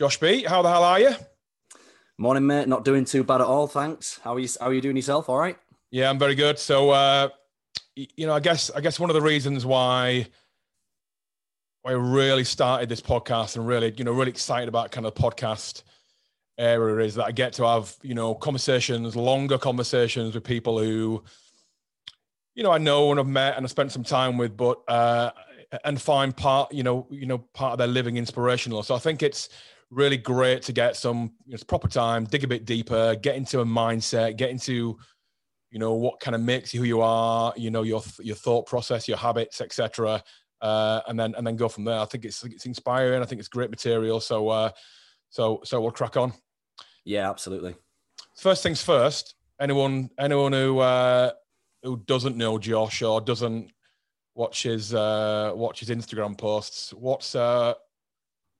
[0.00, 1.10] Josh Beet, how the hell are you?
[2.16, 2.66] Morning, mate.
[2.66, 4.18] Not doing too bad at all, thanks.
[4.24, 4.48] How are you?
[4.58, 5.28] How are you doing yourself?
[5.28, 5.58] All right?
[5.90, 6.58] Yeah, I'm very good.
[6.58, 7.28] So, uh,
[7.94, 10.26] you know, I guess I guess one of the reasons why
[11.84, 15.20] I really started this podcast and really, you know, really excited about kind of the
[15.20, 15.82] podcast
[16.56, 21.22] area is that I get to have, you know, conversations, longer conversations with people who,
[22.54, 25.32] you know, I know and I've met and I spent some time with, but uh,
[25.84, 28.82] and find part, you know, you know, part of their living inspirational.
[28.82, 29.50] So I think it's
[29.90, 33.60] really great to get some you know, proper time, dig a bit deeper, get into
[33.60, 34.96] a mindset, get into,
[35.70, 38.66] you know, what kind of makes you who you are, you know, your your thought
[38.66, 40.22] process, your habits, etc.
[40.60, 41.98] Uh, and then and then go from there.
[41.98, 43.22] I think it's it's inspiring.
[43.22, 44.20] I think it's great material.
[44.20, 44.70] So uh,
[45.28, 46.32] so so we'll crack on.
[47.04, 47.74] Yeah, absolutely.
[48.36, 49.34] First things first.
[49.60, 51.32] Anyone anyone who uh,
[51.82, 53.72] who doesn't know Josh or doesn't
[54.34, 57.74] watch his uh, watch his Instagram posts, what's uh,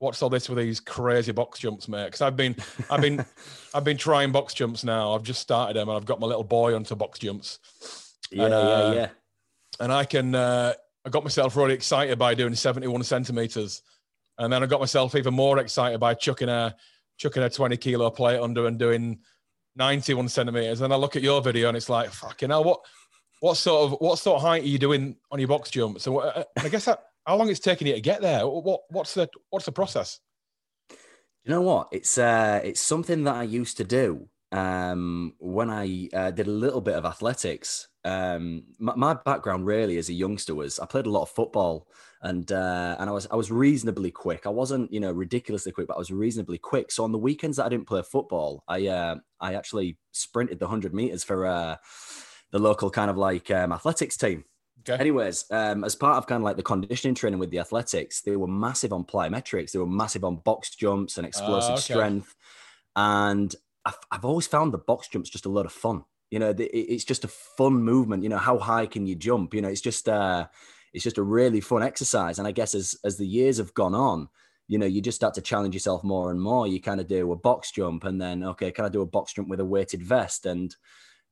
[0.01, 2.07] what's all this with these crazy box jumps, mate?
[2.07, 2.57] Because I've been
[2.91, 3.25] I've been
[3.75, 5.15] I've been trying box jumps now.
[5.15, 7.61] I've just started them, and I've got my little boy onto box jumps.
[8.33, 9.09] Yeah, and, uh, yeah, yeah.
[9.79, 13.83] And I can uh, I got myself really excited by doing 71 centimeters,
[14.39, 16.75] and then I got myself even more excited by chucking a
[17.19, 19.21] chucking a 20 kilo plate under and doing
[19.77, 20.81] 91 centimeters.
[20.81, 22.81] And I look at your video and it's like, fucking hell, what
[23.41, 26.01] what sort of what sort of height are you doing on your box jump?
[26.01, 28.47] So uh, I guess that, how long it's taking you to get there?
[28.47, 30.21] What what's the what's the process?
[31.45, 31.89] You know what?
[31.93, 36.51] It's uh, it's something that I used to do um, when I uh, did a
[36.51, 37.89] little bit of athletics.
[38.05, 41.87] Um, my, my, background really as a youngster was I played a lot of football
[42.23, 44.47] and uh, and I was I was reasonably quick.
[44.47, 46.91] I wasn't you know ridiculously quick, but I was reasonably quick.
[46.91, 50.69] So on the weekends that I didn't play football, I uh, I actually sprinted the
[50.69, 51.77] hundred meters for uh,
[52.51, 54.45] the local kind of like um, athletics team.
[54.89, 55.01] Okay.
[55.01, 58.37] Anyways, um, as part of kind of like the conditioning training with the athletics, they
[58.37, 59.73] were massive on plyometrics.
[59.73, 61.83] They were massive on box jumps and explosive uh, okay.
[61.83, 62.35] strength.
[62.97, 66.05] And I've, I've always found the box jumps just a lot of fun.
[66.31, 68.23] You know, it's just a fun movement.
[68.23, 69.53] You know, how high can you jump?
[69.53, 70.47] You know, it's just uh,
[70.93, 72.39] it's just a really fun exercise.
[72.39, 74.29] And I guess as as the years have gone on,
[74.69, 76.69] you know, you just start to challenge yourself more and more.
[76.69, 79.33] You kind of do a box jump, and then okay, can I do a box
[79.33, 80.47] jump with a weighted vest?
[80.47, 80.75] And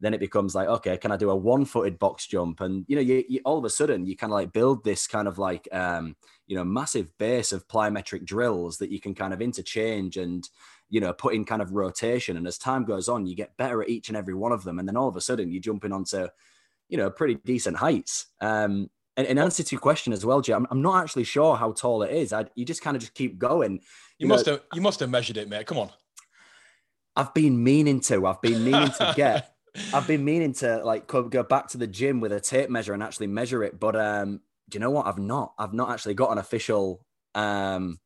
[0.01, 2.61] then it becomes like, okay, can I do a one-footed box jump?
[2.61, 5.07] And you know, you, you all of a sudden you kind of like build this
[5.07, 6.15] kind of like um,
[6.47, 10.49] you know massive base of plyometric drills that you can kind of interchange and
[10.89, 12.37] you know put in kind of rotation.
[12.37, 14.79] And as time goes on, you get better at each and every one of them.
[14.79, 16.29] And then all of a sudden you're jumping onto
[16.89, 18.27] you know pretty decent heights.
[18.41, 21.57] Um, and in answer to your question as well, Jay, I'm, I'm not actually sure
[21.57, 22.33] how tall it is.
[22.33, 23.73] I, you just kind of just keep going.
[23.73, 23.81] You,
[24.19, 25.67] you must have you must have measured it, mate.
[25.67, 25.91] Come on.
[27.17, 28.27] I've been meaning to.
[28.27, 29.58] I've been meaning to get
[29.95, 33.03] I've been meaning to like go back to the gym with a tape measure and
[33.03, 35.07] actually measure it, but um, do you know what?
[35.07, 35.55] I've not.
[35.59, 37.99] I've not actually got an official, um,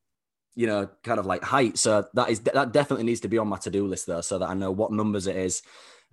[0.54, 1.78] you know, kind of like height.
[1.78, 4.38] So that is that definitely needs to be on my to do list though, so
[4.38, 5.62] that I know what numbers it is,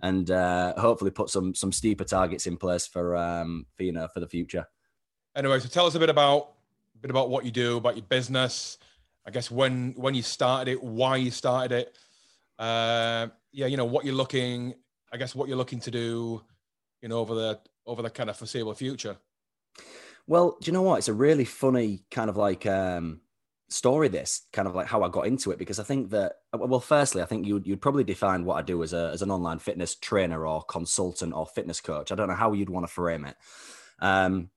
[0.00, 4.08] and uh, hopefully put some some steeper targets in place for um for you know
[4.12, 4.66] for the future.
[5.36, 6.54] Anyway, so tell us a bit about
[6.96, 8.78] a bit about what you do, about your business.
[9.24, 11.96] I guess when when you started it, why you started it.
[12.58, 14.74] Uh, yeah, you know what you're looking
[15.12, 16.42] I guess what you're looking to do,
[17.02, 19.16] you know, over the over the kind of foreseeable future.
[20.26, 20.98] Well, do you know what?
[20.98, 23.20] It's a really funny kind of like um,
[23.68, 24.08] story.
[24.08, 27.22] This kind of like how I got into it because I think that well, firstly,
[27.22, 29.94] I think you'd you'd probably define what I do as a as an online fitness
[29.94, 32.12] trainer or consultant or fitness coach.
[32.12, 33.36] I don't know how you'd want to frame it.
[34.00, 34.50] Um,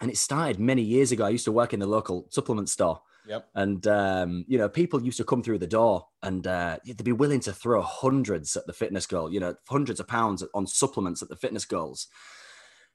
[0.00, 1.24] and it started many years ago.
[1.24, 3.48] I used to work in the local supplement store, Yep.
[3.54, 7.12] And um, you know, people used to come through the door and uh, they'd be
[7.12, 9.32] willing to throw hundreds at the fitness goal.
[9.32, 12.08] you know, hundreds of pounds on supplements at the fitness goals.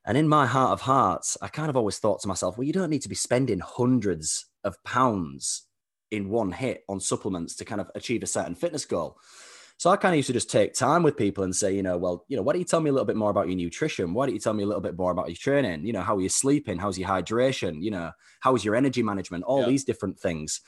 [0.06, 2.74] And in my heart of hearts, I kind of always thought to myself, well, you
[2.74, 5.68] don't need to be spending hundreds of pounds
[6.12, 9.18] in one hit on supplements to kind of achieve a certain fitness goal.
[9.78, 11.98] So I kind of used to just take time with people and say, you know,
[11.98, 14.14] well, you know, why don't you tell me a little bit more about your nutrition?
[14.14, 15.86] Why don't you tell me a little bit more about your training?
[15.86, 16.78] You know, how are you sleeping?
[16.78, 17.82] How's your hydration?
[17.82, 19.44] You know, how's your energy management?
[19.44, 19.68] All yeah.
[19.68, 20.62] these different things.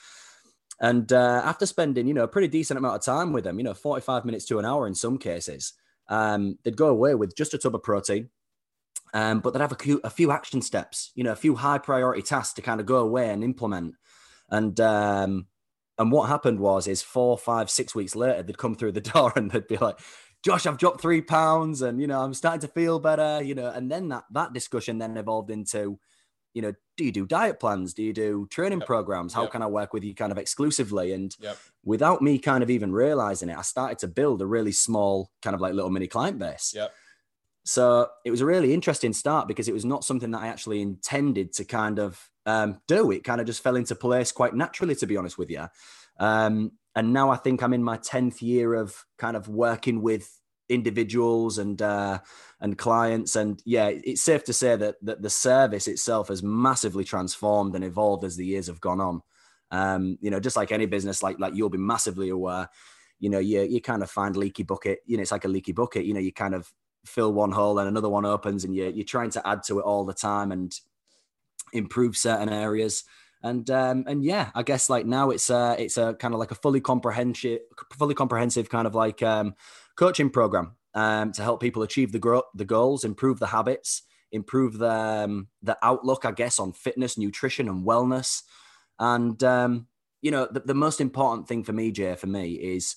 [0.80, 3.64] And uh, after spending, you know, a pretty decent amount of time with them, you
[3.64, 5.74] know, 45 minutes to an hour in some cases,
[6.10, 8.30] um, they'd go away with just a tub of protein,
[9.14, 11.78] um, but they'd have a few, a few action steps, you know, a few high
[11.78, 13.96] priority tasks to kind of go away and implement.
[14.50, 15.48] And um,
[15.98, 19.32] and what happened was, is four, five, six weeks later, they'd come through the door
[19.36, 20.00] and they'd be like,
[20.44, 23.70] Josh, I've dropped three pounds and, you know, I'm starting to feel better, you know,
[23.70, 26.00] and then that, that discussion then evolved into,
[26.54, 27.94] you know, do you do diet plans?
[27.94, 28.88] Do you do training yep.
[28.88, 29.34] programs?
[29.34, 29.52] How yep.
[29.52, 31.14] can I work with you kind of exclusively?
[31.14, 31.58] And yep.
[31.84, 35.56] without me kind of even realizing it, I started to build a really small kind
[35.56, 36.74] of like little mini client base.
[36.76, 36.94] Yep.
[37.66, 40.82] So it was a really interesting start because it was not something that I actually
[40.82, 43.12] intended to kind of um, do.
[43.12, 45.66] It kind of just fell into place quite naturally, to be honest with you.
[46.20, 50.30] Um, and now I think I'm in my 10th year of kind of working with
[50.70, 52.20] individuals and uh,
[52.60, 57.04] and clients and yeah it's safe to say that that the service itself has massively
[57.04, 59.22] transformed and evolved as the years have gone on
[59.70, 62.68] um, you know just like any business like like you'll be massively aware
[63.20, 65.72] you know you you kind of find leaky bucket you know it's like a leaky
[65.72, 66.74] bucket you know you kind of
[67.06, 69.84] fill one hole and another one opens and you're, you're trying to add to it
[69.84, 70.80] all the time and
[71.74, 73.04] improve certain areas
[73.46, 76.50] and um, and yeah, I guess like now it's a it's a kind of like
[76.50, 77.60] a fully comprehensive
[77.94, 79.54] fully comprehensive kind of like um,
[79.96, 84.02] coaching program um, to help people achieve the the goals, improve the habits,
[84.32, 88.42] improve the um, the outlook, I guess, on fitness, nutrition, and wellness.
[88.98, 89.88] And um,
[90.24, 92.96] you know, the, the most important thing for me, Jay, for me is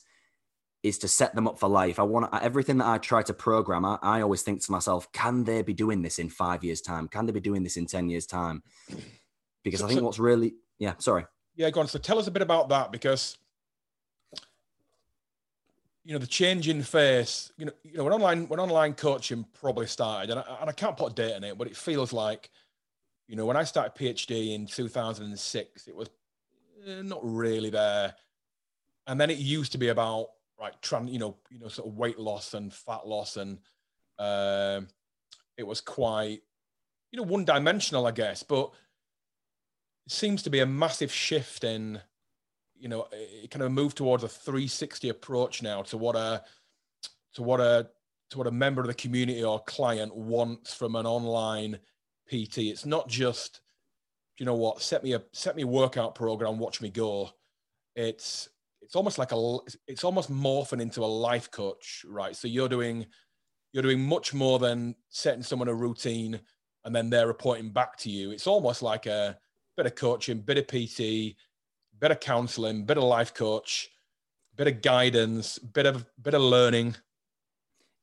[0.82, 1.98] is to set them up for life.
[1.98, 3.84] I want everything that I try to program.
[3.84, 7.08] I, I always think to myself, can they be doing this in five years' time?
[7.08, 8.62] Can they be doing this in ten years' time?
[9.64, 11.26] because so, I think so, what's really yeah, sorry.
[11.56, 11.88] Yeah, go on.
[11.88, 13.36] So tell us a bit about that because
[16.04, 17.52] you know the change in face.
[17.58, 20.72] You know, you know when online when online coaching probably started, and I, and I
[20.72, 22.50] can't put a date on it, but it feels like
[23.26, 26.08] you know when I started PhD in 2006, it was
[26.86, 28.14] eh, not really there,
[29.06, 30.28] and then it used to be about
[30.60, 33.58] right, trying you know you know sort of weight loss and fat loss, and
[34.18, 34.80] uh,
[35.56, 36.40] it was quite
[37.10, 38.70] you know one dimensional, I guess, but
[40.08, 42.00] it seems to be a massive shift in,
[42.74, 46.42] you know, it kind of moved towards a 360 approach now to what a,
[47.34, 47.90] to what a,
[48.30, 51.78] to what a member of the community or client wants from an online
[52.26, 52.58] PT.
[52.58, 53.60] It's not just,
[54.38, 57.28] you know what, set me a set me a workout program, watch me go.
[57.94, 58.48] It's
[58.88, 62.34] it's almost like a it's almost morphing into a life coach, right?
[62.34, 63.04] So you're doing
[63.74, 66.40] you're doing much more than setting someone a routine
[66.86, 68.30] and then they're reporting back to you.
[68.30, 69.36] It's almost like a
[69.76, 71.36] bit of coaching, bit of PT,
[71.98, 73.90] bit of counseling, bit of life coach,
[74.56, 76.96] bit of guidance, bit of bit of learning.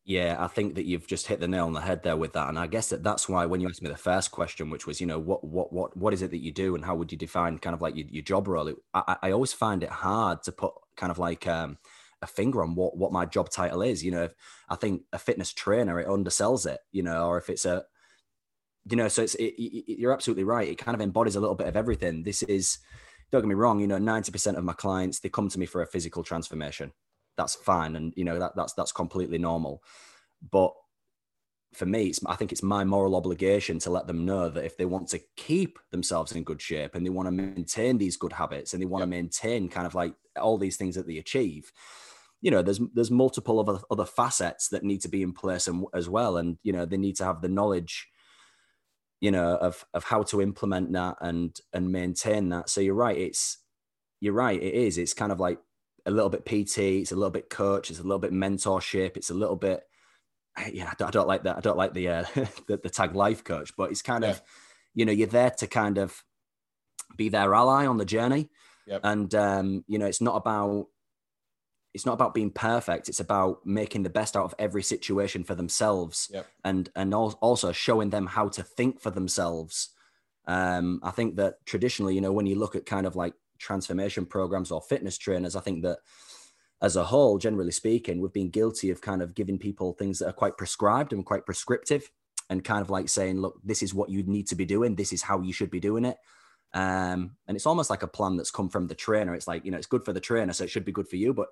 [0.07, 2.50] Yeah, I think that you've just hit the nail on the head there with that,
[2.50, 5.02] and I guess that that's why when you asked me the first question, which was,
[5.02, 7.18] you know, what what what what is it that you do, and how would you
[7.18, 8.68] define kind of like your, your job role?
[8.68, 11.80] It, I, I always find it hard to put kind of like um,
[12.22, 14.04] a finger on what what my job title is.
[14.04, 14.34] You know, if
[14.69, 17.86] I think a fitness trainer it undersells it, you know, or if it's a
[18.88, 20.69] you know, so it's it, it, you're absolutely right.
[20.69, 22.22] It kind of embodies a little bit of everything.
[22.22, 22.78] This is,
[23.31, 23.80] don't get me wrong.
[23.80, 26.94] You know, ninety percent of my clients they come to me for a physical transformation.
[27.38, 29.84] That's fine, and you know that that's that's completely normal.
[30.52, 30.74] But
[31.74, 34.78] for me, it's, I think it's my moral obligation to let them know that if
[34.78, 38.32] they want to keep themselves in good shape and they want to maintain these good
[38.32, 39.08] habits and they want yep.
[39.08, 41.74] to maintain kind of like all these things that they achieve,
[42.42, 45.86] you know, there's there's multiple other other facets that need to be in place and,
[45.94, 48.08] as well, and you know they need to have the knowledge
[49.22, 53.18] you know of of how to implement that and and maintain that so you're right
[53.18, 53.60] it's
[54.20, 55.58] you're right it is it's kind of like
[56.06, 59.30] a little bit pt it's a little bit coach it's a little bit mentorship it's
[59.30, 59.84] a little bit
[60.72, 62.25] yeah i don't, I don't like that i don't like the, uh,
[62.68, 64.31] the, the tag life coach but it's kind yeah.
[64.31, 64.42] of
[64.94, 66.24] you know you're there to kind of
[67.18, 68.50] be their ally on the journey
[68.88, 69.02] yep.
[69.04, 70.88] and um you know it's not about
[71.94, 75.56] it's not about being perfect it's about making the best out of every situation for
[75.56, 76.46] themselves yep.
[76.63, 79.90] and and also showing them how to think for themselves
[80.48, 84.25] um, i think that traditionally you know when you look at kind of like transformation
[84.25, 86.00] programs or fitness trainers i think that
[86.81, 90.27] as a whole generally speaking we've been guilty of kind of giving people things that
[90.27, 92.10] are quite prescribed and quite prescriptive
[92.50, 94.96] and kind of like saying look this is what you need to be doing.
[94.96, 96.18] This is how you should be doing it.
[96.74, 99.34] Um, and it's almost like a plan that's come from the trainer.
[99.34, 101.15] It's like you know it's good for the trainer so it should be good for
[101.15, 101.34] you.
[101.34, 101.48] But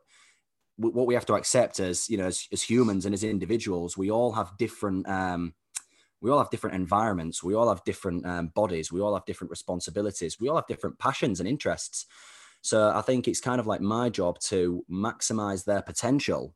[0.77, 4.09] what we have to accept as you know as, as humans and as individuals we
[4.09, 5.53] all have different um,
[6.23, 7.43] we all have different environments.
[7.43, 8.91] We all have different um, bodies.
[8.91, 10.39] We all have different responsibilities.
[10.39, 12.05] We all have different passions and interests.
[12.61, 16.55] So i think it's kind of like my job to maximize their potential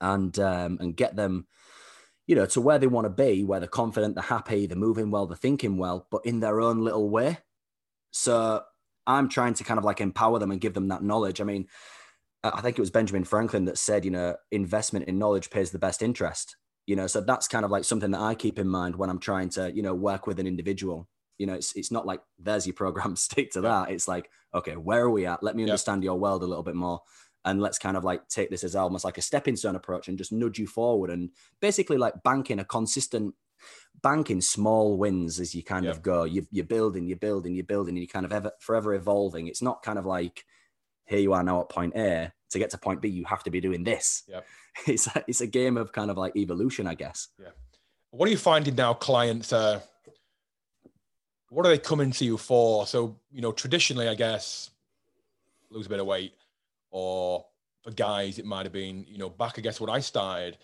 [0.00, 1.48] and um, and get them
[2.28, 5.10] you know to where they want to be where they're confident they're happy they're moving
[5.10, 7.38] well they're thinking well but in their own little way.
[8.12, 8.62] So
[9.08, 11.40] i'm trying to kind of like empower them and give them that knowledge.
[11.40, 11.66] I mean
[12.44, 15.78] I think it was Benjamin Franklin that said, you know, investment in knowledge pays the
[15.80, 16.56] best interest.
[16.88, 19.18] You know, so that's kind of like something that I keep in mind when I'm
[19.18, 21.06] trying to, you know, work with an individual.
[21.36, 23.90] You know, it's it's not like there's your program, stick to that.
[23.90, 25.42] It's like, okay, where are we at?
[25.42, 27.02] Let me understand your world a little bit more.
[27.44, 30.16] And let's kind of like take this as almost like a stepping stone approach and
[30.16, 31.28] just nudge you forward and
[31.60, 33.34] basically like banking a consistent
[34.02, 36.24] banking small wins as you kind of go.
[36.24, 39.46] You, you're building, you're building, you're building, and you kind of ever forever evolving.
[39.46, 40.44] It's not kind of like
[41.04, 42.32] here you are now at point A.
[42.52, 44.22] To get to point B, you have to be doing this.
[44.26, 44.40] Yeah.
[44.86, 47.28] It's a, it's a game of kind of like evolution, I guess.
[47.38, 47.48] Yeah.
[48.10, 49.52] What are you finding now, clients?
[49.52, 49.80] Uh,
[51.50, 52.86] what are they coming to you for?
[52.86, 54.70] So, you know, traditionally, I guess,
[55.70, 56.32] lose a bit of weight.
[56.90, 57.44] or
[57.82, 60.58] for guys, it might have been, you know, back, I guess, when I started,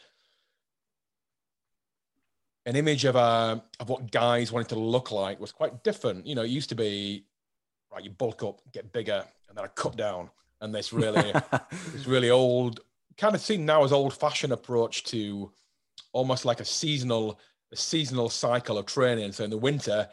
[2.67, 6.27] an image of uh, of what guys wanted to look like was quite different.
[6.27, 7.27] You know, it used to be
[7.93, 10.31] right, you bulk up, get bigger, and then I cut down.
[10.61, 11.33] And this really,
[11.93, 12.81] this really old,
[13.17, 15.53] kind of seen now as old fashioned approach to
[16.13, 17.39] almost like a seasonal,
[17.73, 19.33] a seasonal cycle of training.
[19.33, 20.09] So in the winter,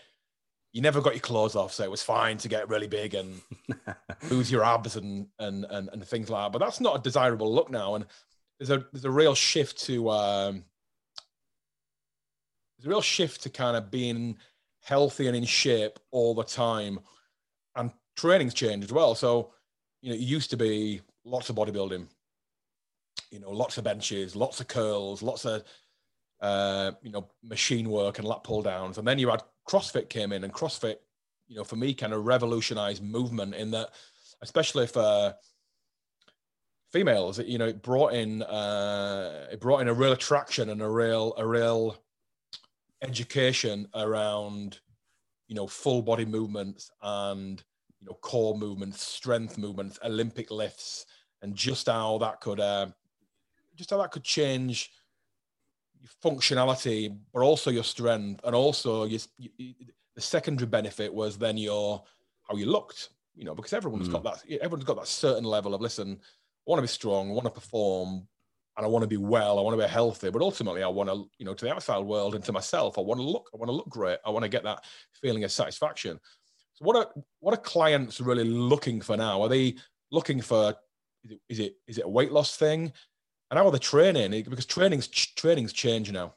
[0.73, 3.41] you never got your clothes off, so it was fine to get really big and
[4.29, 6.57] lose your abs and, and and and things like that.
[6.57, 7.95] But that's not a desirable look now.
[7.95, 8.05] And
[8.57, 10.63] there's a there's a real shift to um,
[12.77, 14.37] there's a real shift to kind of being
[14.81, 16.99] healthy and in shape all the time,
[17.75, 19.13] and training's changed as well.
[19.13, 19.51] So
[20.01, 22.07] you know, it used to be lots of bodybuilding,
[23.31, 25.63] you know, lots of benches, lots of curls, lots of
[26.41, 30.31] uh, you know machine work and lat pull downs, and then you had CrossFit came
[30.31, 30.97] in, and CrossFit,
[31.47, 33.89] you know, for me, kind of revolutionized movement in that,
[34.41, 35.33] especially for
[36.91, 40.89] females, you know, it brought in uh, it brought in a real attraction and a
[40.89, 41.97] real a real
[43.01, 44.79] education around
[45.47, 47.63] you know full body movements and
[47.99, 51.05] you know core movements, strength movements, Olympic lifts,
[51.41, 52.87] and just how that could uh,
[53.81, 54.91] just how that could change
[55.99, 59.73] your functionality, but also your strength, and also your, you,
[60.15, 62.03] the secondary benefit was then your
[62.47, 63.09] how you looked.
[63.35, 64.13] You know, because everyone's mm.
[64.13, 64.43] got that.
[64.61, 66.19] Everyone's got that certain level of listen.
[66.19, 67.29] I want to be strong.
[67.29, 68.27] I want to perform,
[68.77, 69.57] and I want to be well.
[69.57, 70.29] I want to be healthy.
[70.29, 73.01] But ultimately, I want to, you know, to the outside world and to myself, I
[73.01, 73.49] want to look.
[73.53, 74.19] I want to look great.
[74.25, 74.83] I want to get that
[75.13, 76.19] feeling of satisfaction.
[76.73, 77.07] So, what are
[77.39, 79.41] what are clients really looking for now?
[79.41, 79.75] Are they
[80.11, 80.75] looking for?
[81.23, 82.91] Is it is it, is it a weight loss thing?
[83.51, 84.31] And how the training?
[84.49, 86.33] Because training's training's changing now.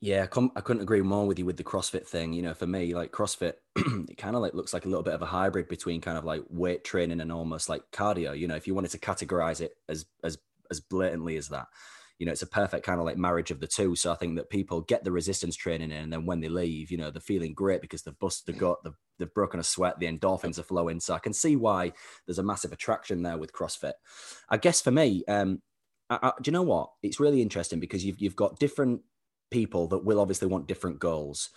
[0.00, 2.32] Yeah, I couldn't agree more with you with the CrossFit thing.
[2.32, 5.14] You know, for me, like CrossFit, it kind of like looks like a little bit
[5.14, 8.36] of a hybrid between kind of like weight training and almost like cardio.
[8.36, 10.38] You know, if you wanted to categorize it as as
[10.70, 11.66] as blatantly as that,
[12.18, 13.94] you know, it's a perfect kind of like marriage of the two.
[13.96, 16.90] So I think that people get the resistance training in, and then when they leave,
[16.90, 19.98] you know, they're feeling great because they've busted the gut, they've, they've broken a sweat,
[19.98, 21.00] the endorphins are flowing.
[21.00, 21.92] So I can see why
[22.26, 23.94] there's a massive attraction there with CrossFit.
[24.48, 25.60] I guess for me, um,
[26.10, 26.90] I, I, do you know what?
[27.02, 29.02] It's really interesting because you've you've got different
[29.50, 31.50] people that will obviously want different goals.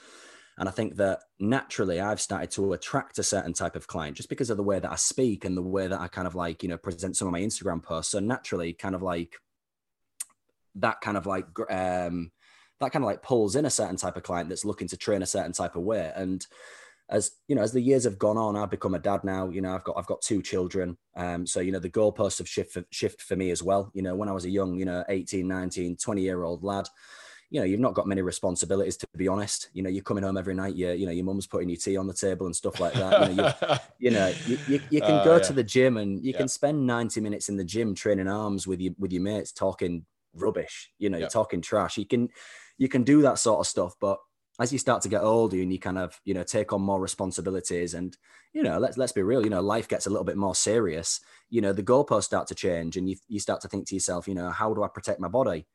[0.57, 4.29] And I think that naturally I've started to attract a certain type of client just
[4.29, 6.63] because of the way that I speak and the way that I kind of like,
[6.63, 8.11] you know, present some of my Instagram posts.
[8.11, 9.35] So naturally, kind of like
[10.75, 12.31] that kind of like, um,
[12.79, 15.21] that kind of like pulls in a certain type of client that's looking to train
[15.21, 16.11] a certain type of way.
[16.15, 16.45] And
[17.09, 19.49] as you know, as the years have gone on, I've become a dad now.
[19.49, 20.97] You know, I've got I've got two children.
[21.15, 23.91] Um, so you know, the goalposts have shift for, shift for me as well.
[23.93, 26.87] You know, when I was a young, you know, 18, 19, 20 year old lad,
[27.49, 29.69] you know, you've not got many responsibilities to be honest.
[29.73, 30.75] You know, you're coming home every night.
[30.75, 33.29] You you know, your mum's putting your tea on the table and stuff like that.
[33.29, 35.43] You know, you, you, know, you, you, you can uh, go yeah.
[35.43, 36.37] to the gym and you yeah.
[36.39, 40.05] can spend 90 minutes in the gym training arms with you with your mates, talking
[40.33, 40.91] rubbish.
[40.99, 41.23] You know, yeah.
[41.23, 41.97] you're talking trash.
[41.97, 42.27] You can
[42.77, 44.19] you can do that sort of stuff, but
[44.59, 46.99] as you start to get older and you kind of you know take on more
[46.99, 48.17] responsibilities and
[48.53, 51.19] you know let's let's be real you know life gets a little bit more serious
[51.49, 54.27] you know the goalposts start to change and you, you start to think to yourself
[54.27, 55.67] you know how do i protect my body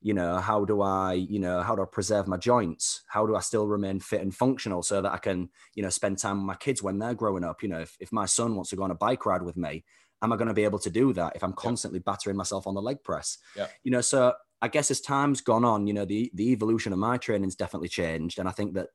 [0.00, 3.36] you know how do i you know how do i preserve my joints how do
[3.36, 6.46] i still remain fit and functional so that i can you know spend time with
[6.46, 8.82] my kids when they're growing up you know if, if my son wants to go
[8.82, 9.84] on a bike ride with me
[10.22, 12.12] am i going to be able to do that if i'm constantly yeah.
[12.12, 13.66] battering myself on the leg press yeah.
[13.82, 14.32] you know so
[14.62, 17.88] I guess as time's gone on, you know, the the evolution of my training's definitely
[17.88, 18.88] changed, and I think that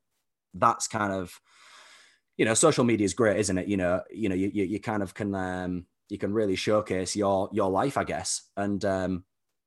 [0.54, 1.40] that's kind of,
[2.36, 3.68] you know, social media is great, isn't it?
[3.68, 7.16] You know, you know, you you, you kind of can um, you can really showcase
[7.16, 9.24] your your life, I guess, and um,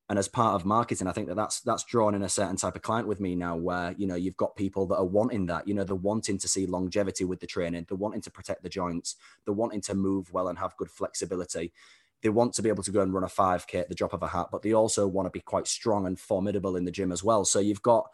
[0.10, 2.76] and as part of marketing, I think that that's that's drawn in a certain type
[2.76, 5.68] of client with me now, where you know you've got people that are wanting that,
[5.68, 8.70] you know, they're wanting to see longevity with the training, they're wanting to protect the
[8.70, 9.16] joints,
[9.46, 11.72] they're wanting to move well and have good flexibility
[12.22, 14.24] they want to be able to go and run a 5k at the drop of
[14.24, 17.12] a hat but they also want to be quite strong and formidable in the gym
[17.12, 17.46] as well.
[17.46, 18.08] So you've got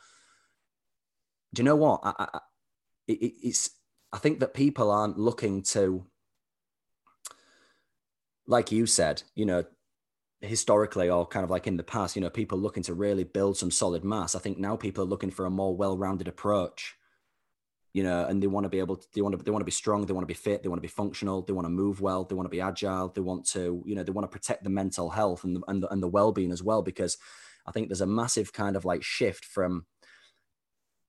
[1.53, 2.01] do you know what?
[2.03, 2.39] I, I,
[3.07, 3.69] it, it's
[4.11, 6.05] i think that people aren't looking to
[8.47, 9.63] like you said you know
[10.41, 13.57] historically or kind of like in the past you know people looking to really build
[13.57, 14.35] some solid mass.
[14.35, 16.95] I think now people are looking for a more well-rounded approach
[17.95, 19.65] you know, and they want to be able to, they want to, they want to
[19.65, 21.69] be strong, they want to be fit, they want to be functional, they want to
[21.69, 24.37] move well, they want to be agile, they want to, you know, they want to
[24.37, 27.17] protect the mental health and the, and the, and the well-being as well, because
[27.65, 29.85] I think there's a massive kind of like shift from,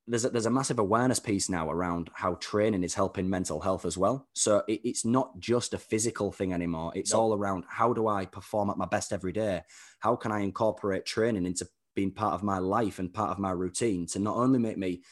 [0.07, 3.85] there's a, there's a massive awareness piece now around how training is helping mental health
[3.85, 4.29] as well.
[4.35, 6.93] So it, it's not just a physical thing anymore.
[6.95, 9.63] It's all around how do I perform at my best every day?
[9.99, 11.67] How can I incorporate training into
[11.97, 15.03] being part of my life and part of my routine to not only make me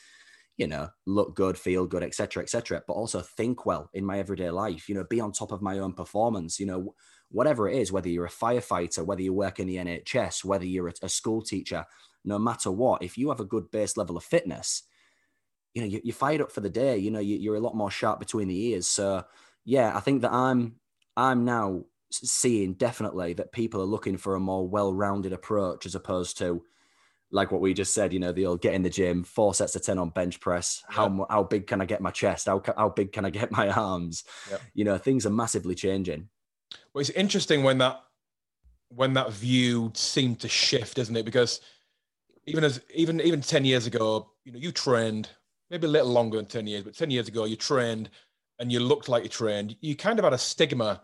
[0.56, 4.50] you know, look good, feel good, etc., etc., but also think well in my everyday
[4.50, 4.88] life.
[4.88, 6.60] You know, be on top of my own performance.
[6.60, 6.94] You know,
[7.30, 10.92] whatever it is, whether you're a firefighter, whether you work in the NHS, whether you're
[11.02, 11.84] a, school teacher,
[12.24, 14.84] no matter what, if you have a good base level of fitness,
[15.74, 16.96] you know, you, you're fired up for the day.
[16.96, 18.86] You know, you're a lot more sharp between the ears.
[18.86, 19.24] So,
[19.64, 20.76] yeah, I think that I'm
[21.16, 26.38] I'm now seeing definitely that people are looking for a more well-rounded approach as opposed
[26.38, 26.62] to
[27.34, 29.82] like what we just said, you know, they'll get in the gym, four sets of
[29.82, 30.84] 10 on bench press.
[30.88, 31.24] How, yeah.
[31.28, 32.46] how big can I get my chest?
[32.46, 34.22] How, how big can I get my arms?
[34.48, 34.58] Yeah.
[34.72, 36.28] You know, things are massively changing.
[36.92, 38.00] Well, it's interesting when that,
[38.88, 41.24] when that view seemed to shift, isn't it?
[41.24, 41.60] Because
[42.46, 45.28] even as, even, even 10 years ago, you know, you trained
[45.70, 48.10] maybe a little longer than 10 years, but 10 years ago you trained
[48.60, 49.74] and you looked like you trained.
[49.80, 51.02] You kind of had a stigma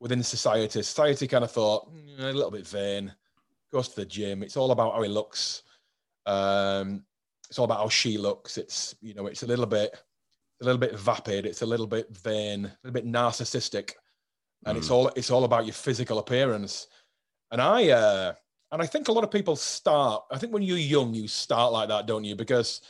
[0.00, 0.82] within society.
[0.82, 3.12] Society kind of thought mm, a little bit vain
[3.72, 4.42] goes to the gym.
[4.42, 5.62] It's all about how he looks.
[6.26, 7.04] Um,
[7.48, 8.58] it's all about how she looks.
[8.58, 9.96] It's you know, it's a little bit,
[10.60, 11.46] a little bit vapid.
[11.46, 13.92] It's a little bit vain, a little bit narcissistic,
[14.64, 14.78] and mm.
[14.78, 16.86] it's all it's all about your physical appearance.
[17.50, 18.32] And I uh,
[18.70, 20.24] and I think a lot of people start.
[20.30, 22.34] I think when you're young, you start like that, don't you?
[22.36, 22.80] Because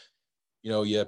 [0.62, 1.06] you know you.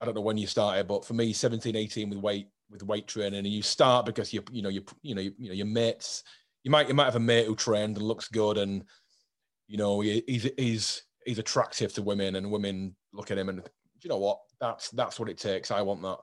[0.00, 3.06] I don't know when you started, but for me, 17, 18 with weight with weight
[3.06, 5.66] training, and you start because you you know you you know you, you know your
[5.66, 6.24] mates.
[6.64, 8.84] You might you might have a mate who trained and looks good and
[9.66, 13.62] you know, he, he's he's he's attractive to women, and women look at him and
[14.02, 14.40] you know what?
[14.60, 15.70] That's that's what it takes.
[15.70, 16.18] I want that.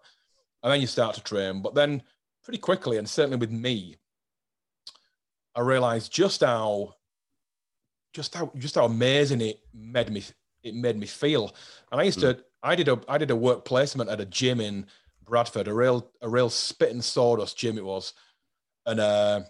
[0.63, 2.03] And then you start to train, but then
[2.43, 3.95] pretty quickly, and certainly with me,
[5.55, 6.95] I realized just how
[8.13, 10.23] just how just how amazing it made me
[10.63, 11.55] it made me feel.
[11.91, 14.59] And I used to I did a I did a work placement at a gym
[14.59, 14.85] in
[15.23, 18.13] Bradford, a real a real spit and sawdust gym it was,
[18.85, 19.41] and uh,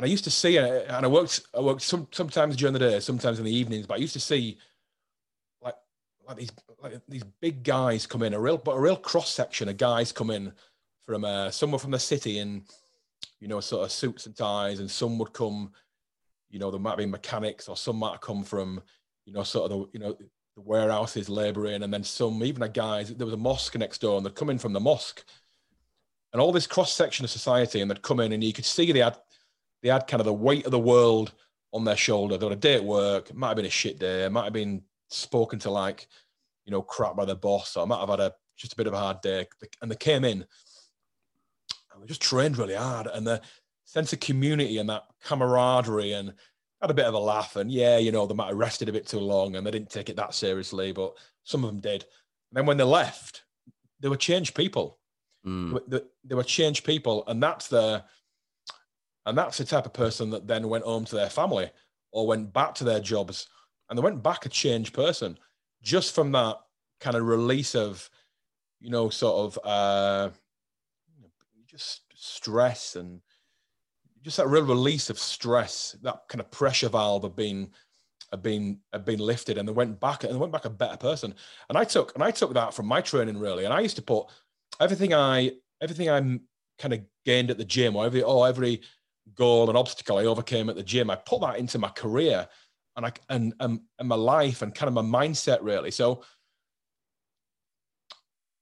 [0.00, 3.00] and I used to see, and I worked, I worked some, sometimes during the day,
[3.00, 4.56] sometimes in the evenings, but I used to see
[5.60, 5.74] like,
[6.26, 6.50] like these,
[6.82, 10.10] like these big guys come in, a real, but a real cross section of guys
[10.10, 10.54] come in
[11.02, 12.62] from uh, somewhere from the city in,
[13.40, 15.70] you know, sort of suits and ties, and some would come,
[16.48, 18.80] you know, there might be mechanics, or some might come from,
[19.26, 20.16] you know, sort of the, you know,
[20.54, 24.16] the warehouses laboring, and then some, even a guys, there was a mosque next door,
[24.16, 25.22] and they'd come in from the mosque,
[26.32, 28.90] and all this cross section of society, and they'd come in, and you could see
[28.92, 29.18] they had
[29.82, 31.32] they had kind of the weight of the world
[31.72, 32.36] on their shoulder.
[32.36, 33.32] They had a day at work.
[33.34, 34.28] Might have been a shit day.
[34.28, 36.08] Might have been spoken to like,
[36.64, 38.92] you know, crap by their boss, or might have had a just a bit of
[38.92, 39.46] a hard day.
[39.80, 40.44] And they came in
[41.92, 43.06] and they just trained really hard.
[43.06, 43.40] And the
[43.84, 46.34] sense of community and that camaraderie and
[46.80, 47.56] had a bit of a laugh.
[47.56, 49.90] And yeah, you know, they might have rested a bit too long and they didn't
[49.90, 52.04] take it that seriously, but some of them did.
[52.50, 53.42] And then when they left,
[54.00, 54.98] they were changed people.
[55.46, 55.80] Mm.
[55.88, 57.24] They, they were changed people.
[57.26, 58.04] And that's the
[59.26, 61.70] and that's the type of person that then went home to their family
[62.12, 63.46] or went back to their jobs
[63.88, 65.38] and they went back a changed person
[65.82, 66.56] just from that
[67.00, 68.08] kind of release of,
[68.80, 70.30] you know, sort of uh,
[71.66, 73.20] just stress and
[74.22, 77.70] just that real release of stress, that kind of pressure valve of being
[78.30, 80.96] have been have been lifted and they went back and they went back a better
[80.96, 81.34] person.
[81.68, 83.64] And I took and I took that from my training really.
[83.64, 84.26] And I used to put
[84.78, 86.42] everything I everything I'm
[86.78, 88.82] kind of gained at the gym or every oh every
[89.34, 91.10] goal and obstacle I overcame at the gym.
[91.10, 92.48] I put that into my career
[92.96, 95.90] and I and and, and my life and kind of my mindset really.
[95.90, 96.22] So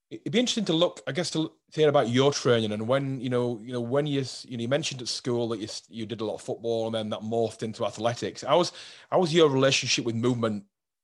[0.09, 3.29] it'd be interesting to look, I guess, to, hear about your training and when you
[3.29, 6.21] know, you know, when you you know, you mentioned at school that you you did
[6.21, 8.41] a lot of football and then that morphed into athletics.
[8.41, 8.71] How was
[9.11, 10.63] how was your relationship with movement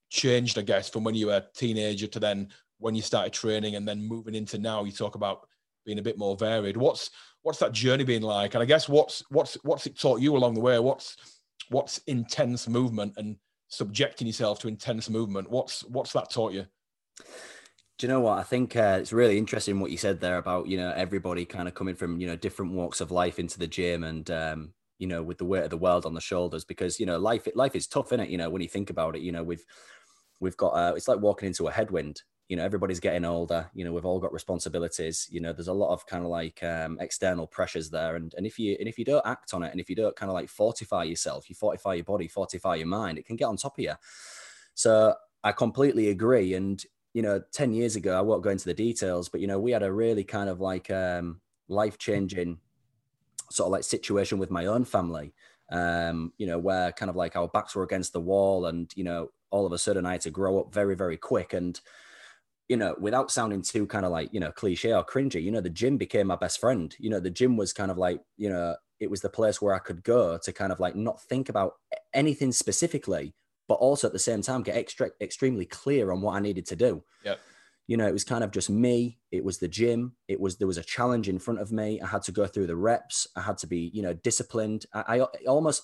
[0.09, 0.57] changed?
[0.57, 2.49] I guess from when you were a teenager to then
[2.79, 4.83] when you started training and then moving into now.
[4.83, 5.47] You talk about
[5.85, 6.77] being a bit more varied.
[6.77, 7.11] What's
[7.43, 8.53] what's that journey been like?
[8.55, 10.79] And I guess what's what's what's it taught you along the way?
[10.79, 11.15] What's
[11.69, 15.49] what's intense movement and subjecting yourself to intense movement?
[15.49, 16.65] What's what's that taught you?
[17.97, 18.39] Do you know what?
[18.39, 21.67] I think uh, it's really interesting what you said there about you know everybody kind
[21.67, 25.07] of coming from you know different walks of life into the gym and um, you
[25.07, 27.75] know with the weight of the world on the shoulders because you know life life
[27.75, 28.29] is tough, isn't it?
[28.29, 29.63] You know when you think about it, you know we've
[30.41, 33.83] we've got uh, it's like walking into a headwind you know everybody's getting older you
[33.83, 36.97] know we've all got responsibilities you know there's a lot of kind of like um,
[36.99, 38.15] external pressures there.
[38.15, 40.15] And and if you and if you don't act on it and if you don't
[40.15, 43.45] kind of like fortify yourself you fortify your body fortify your mind it can get
[43.45, 43.93] on top of you.
[44.73, 46.53] So i completely agree.
[46.53, 49.57] And you know 10 years ago i won't go into the details but you know
[49.57, 52.59] we had a really kind of like um, life changing
[53.49, 55.33] sort of like situation with my own family
[55.71, 59.03] um, you know where kind of like our backs were against the wall and you
[59.05, 61.53] know all of a sudden i had to grow up very very quick.
[61.53, 61.79] And
[62.67, 65.61] you know, without sounding too kind of like, you know, cliche or cringy, you know,
[65.61, 66.95] the gym became my best friend.
[66.99, 69.75] You know, the gym was kind of like, you know, it was the place where
[69.75, 71.73] I could go to kind of like not think about
[72.13, 73.35] anything specifically,
[73.67, 76.75] but also at the same time get extra, extremely clear on what I needed to
[76.75, 77.03] do.
[77.23, 77.35] Yeah.
[77.87, 79.19] You know, it was kind of just me.
[79.31, 80.15] It was the gym.
[80.27, 82.01] It was there was a challenge in front of me.
[82.01, 83.27] I had to go through the reps.
[83.35, 84.87] I had to be, you know, disciplined.
[84.91, 85.83] I, I almost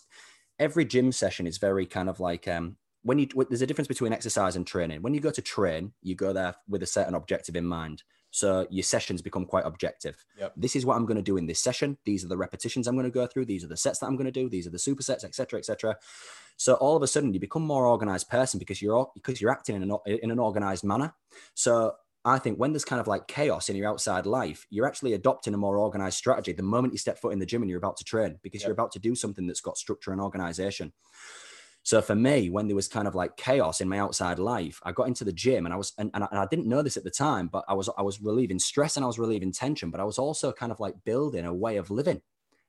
[0.57, 4.13] every gym session is very kind of like um, when you there's a difference between
[4.13, 5.01] exercise and training.
[5.01, 8.03] When you go to train, you go there with a certain objective in mind.
[8.31, 10.23] So your sessions become quite objective.
[10.39, 10.53] Yep.
[10.55, 11.97] This is what I'm going to do in this session.
[12.05, 13.45] These are the repetitions I'm going to go through.
[13.45, 14.49] These are the sets that I'm going to do.
[14.49, 15.97] These are the supersets, etc., etc.
[16.55, 19.75] So all of a sudden, you become more organized person because you're because you're acting
[19.75, 21.13] in an in an organized manner.
[21.55, 25.13] So I think when there's kind of like chaos in your outside life, you're actually
[25.13, 27.79] adopting a more organized strategy the moment you step foot in the gym and you're
[27.79, 28.67] about to train because yep.
[28.67, 30.93] you're about to do something that's got structure and organization.
[31.83, 34.91] So for me, when there was kind of like chaos in my outside life, I
[34.91, 36.97] got into the gym and I was, and, and, I, and I didn't know this
[36.97, 39.89] at the time, but I was, I was relieving stress and I was relieving tension,
[39.89, 42.21] but I was also kind of like building a way of living.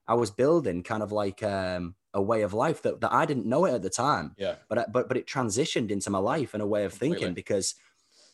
[0.09, 3.47] I was building kind of like um, a way of life that, that I didn't
[3.47, 4.35] know it at the time.
[4.39, 4.57] Yeah.
[4.69, 7.75] But, but, but it transitioned into my life and a way of thinking because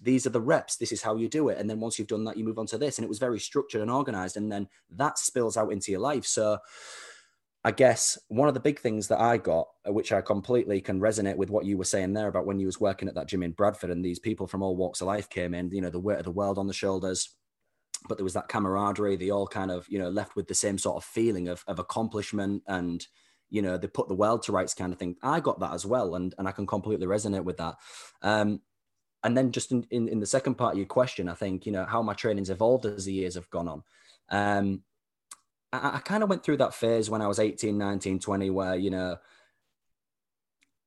[0.01, 0.77] these are the reps.
[0.77, 1.59] This is how you do it.
[1.59, 2.99] And then once you've done that, you move on to this.
[2.99, 4.37] And it was very structured and organized.
[4.37, 6.25] And then that spills out into your life.
[6.25, 6.59] So
[7.64, 11.01] I guess one of the big things that I got, uh, which I completely can
[11.01, 13.42] resonate with what you were saying there about when you was working at that gym
[13.42, 15.99] in Bradford and these people from all walks of life came in, you know, the
[15.99, 17.35] weight of the world on the shoulders,
[18.09, 19.16] but there was that camaraderie.
[19.16, 21.81] They all kind of, you know, left with the same sort of feeling of, of
[21.81, 23.05] accomplishment and,
[23.51, 25.16] you know, they put the world to rights kind of thing.
[25.23, 26.14] I got that as well.
[26.14, 27.75] And, and I can completely resonate with that.
[28.23, 28.61] Um,
[29.25, 31.73] and then just in, in, in the second part of your question, I think, you
[31.73, 33.83] know, how my training's evolved as the years have gone on.
[34.29, 34.83] Um,
[35.72, 38.76] I, I kind of went through that phase when I was 18, 19, 20, where,
[38.76, 39.16] you know,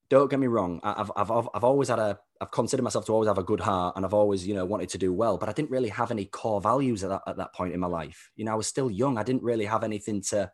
[0.09, 0.79] don't get me wrong.
[0.83, 3.95] I've, I've, I've always had a, I've considered myself to always have a good heart
[3.95, 6.25] and I've always, you know, wanted to do well, but I didn't really have any
[6.25, 8.29] core values at that, at that point in my life.
[8.35, 9.17] You know, I was still young.
[9.17, 10.51] I didn't really have anything to,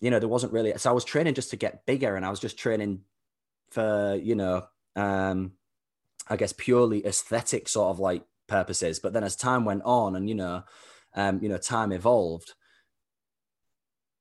[0.00, 2.30] you know, there wasn't really, so I was training just to get bigger and I
[2.30, 3.02] was just training
[3.70, 5.52] for, you know, um,
[6.28, 8.98] I guess purely aesthetic sort of like purposes.
[8.98, 10.64] But then as time went on and, you know,
[11.16, 12.54] um, you know, time evolved,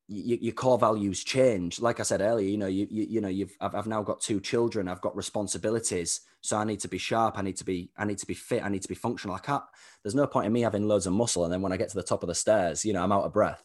[0.08, 1.82] your core values change.
[1.82, 4.22] Like I said earlier, you know, you, you, you know, you've, I've, I've now got
[4.22, 4.88] two children.
[4.88, 6.22] I've got responsibilities.
[6.42, 7.40] So I need to be sharp.
[7.40, 8.64] I need to be, I need to be fit.
[8.64, 9.36] I need to be functional.
[9.36, 9.64] I can't,
[10.04, 11.44] there's no point in me having loads of muscle.
[11.44, 13.24] And then when I get to the top of the stairs, you know, I'm out
[13.26, 13.64] of breath,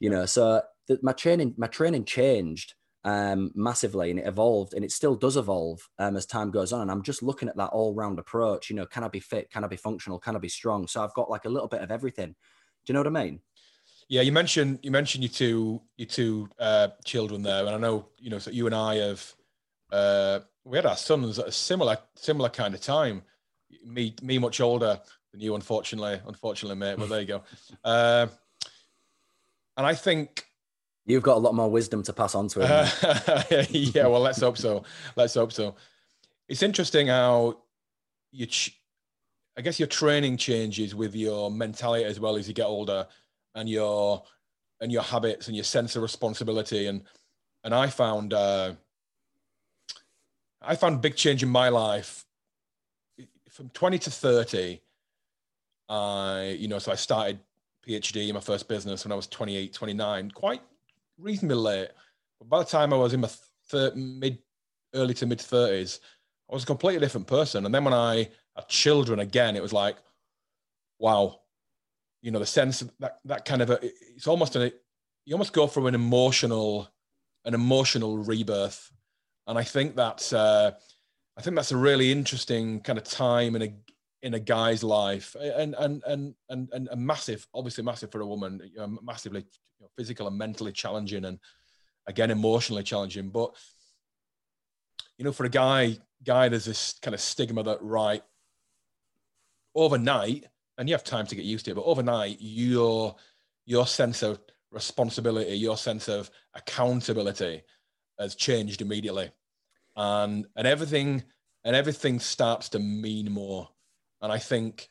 [0.00, 4.84] you know, so the, my training, my training changed um, massively and it evolved and
[4.84, 6.82] it still does evolve um, as time goes on.
[6.82, 8.70] And I'm just looking at that all round approach.
[8.70, 9.50] You know, can I be fit?
[9.50, 10.18] Can I be functional?
[10.18, 10.86] Can I be strong?
[10.86, 12.34] So I've got like a little bit of everything.
[12.84, 13.40] Do you know what I mean?
[14.08, 18.08] Yeah, you mentioned you mentioned your two your two uh, children there, and I know
[18.18, 19.34] you know so you and I have
[19.90, 23.22] uh, we had our sons at a similar similar kind of time.
[23.86, 25.00] Me me much older
[25.32, 26.96] than you, unfortunately, unfortunately, mate.
[26.98, 27.42] But there you go.
[27.84, 28.26] Uh,
[29.76, 30.44] and I think
[31.04, 32.68] You've got a lot more wisdom to pass on to him.
[32.70, 34.84] Uh, yeah, well, let's hope so.
[35.16, 35.74] Let's hope so.
[36.48, 37.58] It's interesting how
[38.30, 38.80] you, ch-
[39.56, 43.06] I guess your training changes with your mentality as well as you get older,
[43.54, 44.22] and your
[44.80, 46.86] and your habits and your sense of responsibility.
[46.86, 47.02] And
[47.64, 48.74] and I found uh,
[50.60, 52.24] I found big change in my life
[53.50, 54.80] from 20 to 30.
[55.88, 57.40] I you know so I started
[57.86, 60.62] PhD, in my first business when I was 28, 29, quite
[61.22, 61.88] reasonably late.
[62.38, 63.30] But by the time I was in my
[63.68, 64.38] thir- mid,
[64.94, 66.00] early to mid thirties,
[66.50, 67.64] I was a completely different person.
[67.64, 69.96] And then when I had children again, it was like,
[70.98, 71.40] wow,
[72.20, 74.72] you know, the sense of that that kind of a, it's almost a
[75.24, 76.88] you almost go through an emotional
[77.44, 78.92] an emotional rebirth,
[79.46, 80.72] and I think that's uh,
[81.36, 83.72] I think that's a really interesting kind of time in a
[84.22, 88.60] in a guy's life, and and and and and, massive, obviously massive for a woman,
[88.72, 89.44] you know, massively
[89.82, 91.38] know, physical and mentally challenging, and
[92.06, 93.30] again emotionally challenging.
[93.30, 93.54] But
[95.18, 98.22] you know, for a guy, guy, there's this kind of stigma that right
[99.74, 100.46] overnight,
[100.78, 103.16] and you have time to get used to it, but overnight, your
[103.66, 107.62] your sense of responsibility, your sense of accountability
[108.18, 109.30] has changed immediately,
[109.96, 111.22] and and everything
[111.64, 113.68] and everything starts to mean more.
[114.22, 114.88] And I think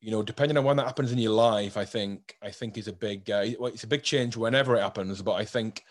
[0.00, 2.88] you know, depending on when that happens in your life, I think I think is
[2.88, 5.20] a big uh, well, it's a big change whenever it happens.
[5.22, 5.84] But I think,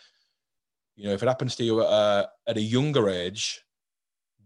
[0.95, 3.61] you know, if it happens to you at a, at a younger age,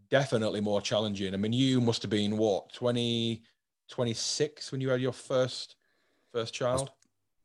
[0.10, 1.34] definitely more challenging.
[1.34, 3.44] I mean, you must have been what 20,
[3.90, 5.76] 26 when you had your first
[6.32, 6.92] first child.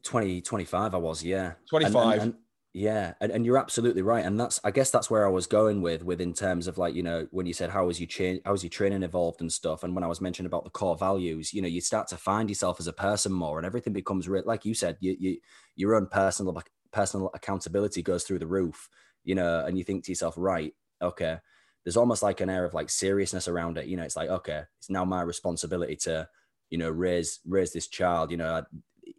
[0.03, 1.55] 20, 25 I was, yeah.
[1.69, 1.95] 25.
[1.95, 2.35] And, and, and,
[2.77, 5.81] yeah, and, and you're absolutely right, and that's I guess that's where I was going
[5.81, 8.43] with with in terms of like you know when you said how was you change
[8.45, 10.95] how was your training evolved and stuff, and when I was mentioning about the core
[10.95, 14.29] values, you know you start to find yourself as a person more, and everything becomes
[14.29, 14.43] real.
[14.45, 15.39] Like you said, you, you
[15.75, 16.63] your own personal
[16.93, 18.91] personal accountability goes through the roof,
[19.25, 21.39] you know, and you think to yourself, right, okay,
[21.83, 23.87] there's almost like an air of like seriousness around it.
[23.87, 26.29] You know, it's like, okay, it's now my responsibility to,
[26.69, 28.31] you know, raise raise this child.
[28.31, 28.63] You know, I,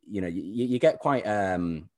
[0.08, 1.90] you know, you, you get quite um,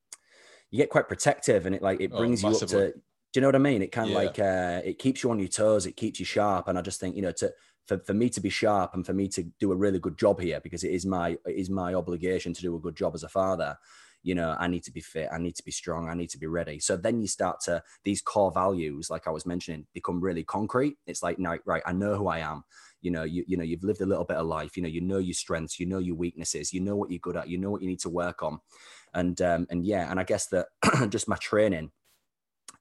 [0.72, 2.94] you get quite protective, and it like it Oh, brings you up to.
[3.32, 3.82] Do you know what I mean?
[3.84, 4.16] It kind of Yeah.
[4.16, 5.86] like uh, it keeps you on your toes.
[5.86, 7.54] It keeps you sharp, and I just think you know to
[7.88, 10.40] for, for me to be sharp and for me to do a really good job
[10.40, 13.24] here because it is my it is my obligation to do a good job as
[13.24, 13.78] a father
[14.22, 16.38] you know i need to be fit i need to be strong i need to
[16.38, 20.20] be ready so then you start to these core values like i was mentioning become
[20.20, 22.64] really concrete it's like no right i know who i am
[23.02, 25.00] you know you, you know you've lived a little bit of life you know you
[25.02, 27.72] know your strengths you know your weaknesses you know what you're good at you know
[27.72, 28.60] what you need to work on
[29.14, 30.68] and um and yeah and i guess that
[31.10, 31.92] just my training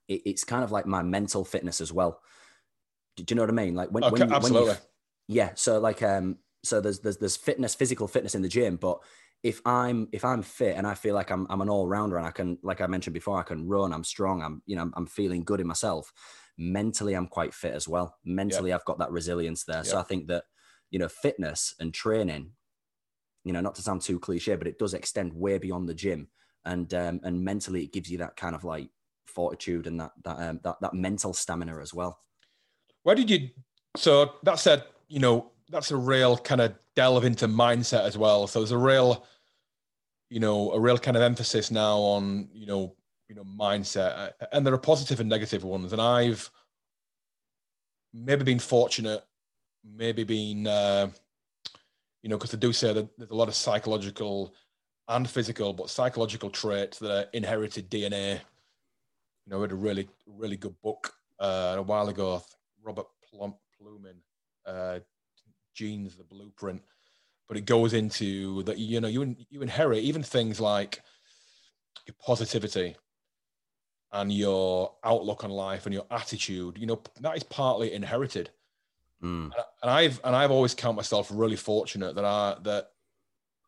[0.07, 2.19] it, it's kind of like my mental fitness as well.
[3.15, 3.75] Do, do you know what i mean?
[3.75, 4.73] Like when, Okay, when, you, when you
[5.27, 8.99] yeah so like um so there's there's there's fitness physical fitness in the gym but
[9.43, 12.31] if i'm if i'm fit and i feel like i'm, I'm an all-rounder and i
[12.31, 15.05] can like i mentioned before i can run i'm strong i'm you know i'm, I'm
[15.05, 16.11] feeling good in myself
[16.57, 18.17] mentally i'm quite fit as well.
[18.25, 19.83] Mentally i've got that resilience there.
[19.83, 20.43] So i think that
[20.91, 22.51] you know fitness and training
[23.43, 26.27] you know not to sound too cliche but it does extend way beyond the gym
[26.65, 28.89] and um and mentally it gives you that kind of like
[29.25, 32.19] fortitude and that that um, that, that mental stamina as well
[33.03, 33.49] Where did you?
[33.95, 38.47] So that said, you know, that's a real kind of delve into mindset as well.
[38.47, 39.25] So there's a real,
[40.29, 42.95] you know, a real kind of emphasis now on, you know,
[43.29, 45.93] you know, mindset, Uh, and there are positive and negative ones.
[45.93, 46.49] And I've
[48.13, 49.23] maybe been fortunate,
[49.83, 51.09] maybe been, uh,
[52.21, 54.53] you know, because they do say that there's a lot of psychological
[55.07, 58.33] and physical, but psychological traits that are inherited DNA.
[58.33, 58.39] You
[59.47, 62.43] know, I read a really, really good book uh, a while ago,
[62.83, 64.17] Robert Plum, Plomin,
[64.65, 64.99] uh,
[65.73, 66.81] Genes, the Blueprint.
[67.47, 71.01] But it goes into that, you know, you, you inherit even things like
[72.05, 72.95] your positivity
[74.11, 78.51] and your outlook on life and your attitude, you know, that is partly inherited
[79.23, 79.51] Mm,
[79.81, 82.91] and I've and I've always count myself really fortunate that I that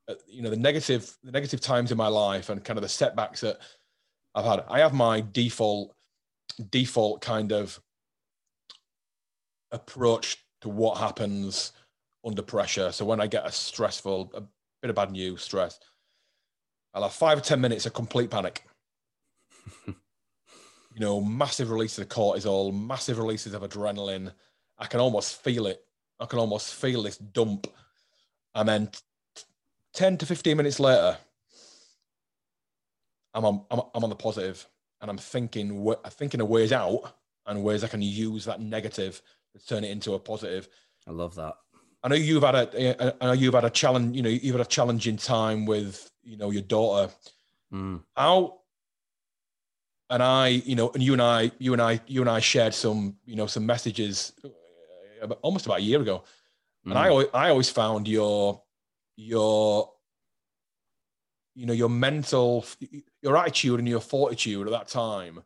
[0.07, 2.89] uh, you know the negative the negative times in my life and kind of the
[2.89, 3.59] setbacks that
[4.33, 4.63] I've had.
[4.69, 5.93] I have my default
[6.69, 7.79] default kind of
[9.71, 11.73] approach to what happens
[12.25, 12.91] under pressure.
[12.91, 14.41] So when I get a stressful a
[14.81, 15.79] bit of bad news, stress,
[16.93, 18.63] I'll have five or ten minutes of complete panic.
[19.87, 19.95] you
[20.99, 24.31] know, massive releases of cortisol, massive releases of adrenaline.
[24.81, 25.85] I can almost feel it.
[26.19, 27.67] I can almost feel this dump.
[28.55, 29.43] And then t-
[29.93, 31.17] 10 to 15 minutes later,
[33.33, 34.67] I'm on, I'm, I'm on the positive
[34.99, 37.13] and I'm thinking, thinking of ways out
[37.45, 39.21] and ways I can use that negative
[39.53, 40.67] to turn it into a positive.
[41.07, 41.53] i love that
[42.03, 44.65] I know you've had a, I know you've had a challenge, you know, you've had
[44.65, 47.13] a challenging time with, you know, your daughter.
[47.71, 48.61] Mm, How,
[50.09, 52.73] and I, you know, and you and I, you and I, you and I shared
[52.73, 54.33] some, you know, some messages
[55.41, 56.23] almost about a year ago.
[56.85, 58.61] And I, mm, always, I always found your,
[59.15, 59.91] your,
[61.53, 62.65] you know, your mental,
[63.21, 65.43] your attitude and your fortitude at that time,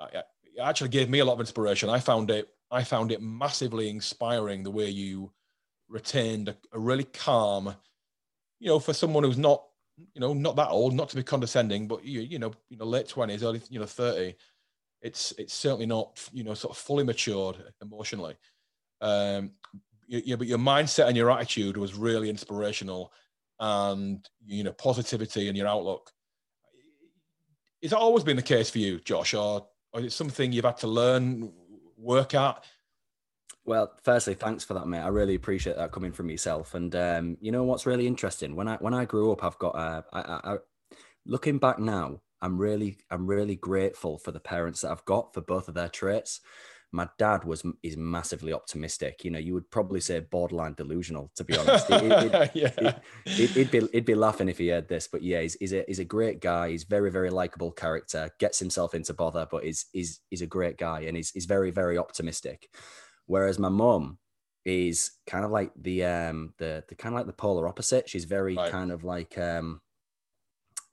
[0.00, 0.22] uh,
[0.60, 1.88] actually gave me a lot of inspiration.
[1.88, 5.32] I found it, I found it massively inspiring the way you
[5.88, 7.74] retained a, a really calm,
[8.60, 9.64] you know, for someone who's not,
[10.14, 12.86] you know, not that old, not to be condescending, but you, you know, you know,
[12.86, 14.36] late twenties, early, you know, thirty.
[15.02, 18.36] It's it's certainly not, you know, sort of fully matured emotionally.
[19.02, 19.50] Um,
[20.06, 23.12] you, but your mindset and your attitude was really inspirational,
[23.60, 26.10] and you know, positivity and your outlook.
[27.80, 30.64] Is that always been the case for you, Josh, or, or is it something you've
[30.64, 31.52] had to learn,
[31.96, 32.64] work at?
[33.64, 35.00] Well, firstly, thanks for that, mate.
[35.00, 36.74] I really appreciate that coming from yourself.
[36.74, 38.56] And um, you know what's really interesting?
[38.56, 39.76] When I when I grew up, I've got
[40.12, 40.58] uh,
[41.26, 45.40] looking back now, I'm really I'm really grateful for the parents that I've got for
[45.40, 46.40] both of their traits.
[46.94, 49.24] My dad was is massively optimistic.
[49.24, 51.86] You know, you would probably say borderline delusional, to be honest.
[51.90, 52.98] It- it- it- yeah.
[53.24, 55.84] He'd, he'd be he'd be laughing if he heard this, but yeah, he's, he's a
[55.88, 56.68] he's a great guy.
[56.70, 58.28] He's very very likable character.
[58.38, 61.70] Gets himself into bother, but is is is a great guy and he's he's very
[61.70, 62.68] very optimistic.
[63.26, 64.18] Whereas my mum
[64.64, 68.08] is kind of like the um the the kind of like the polar opposite.
[68.08, 68.70] She's very Right.
[68.70, 69.80] kind of like um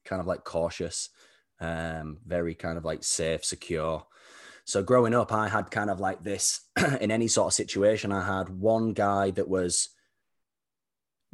[0.06, 1.10] kind of like cautious,
[1.60, 4.06] um very kind of like safe, secure.
[4.70, 6.62] So growing up, I had kind of like this
[7.02, 8.12] in any sort of situation.
[8.12, 9.90] I had one guy that was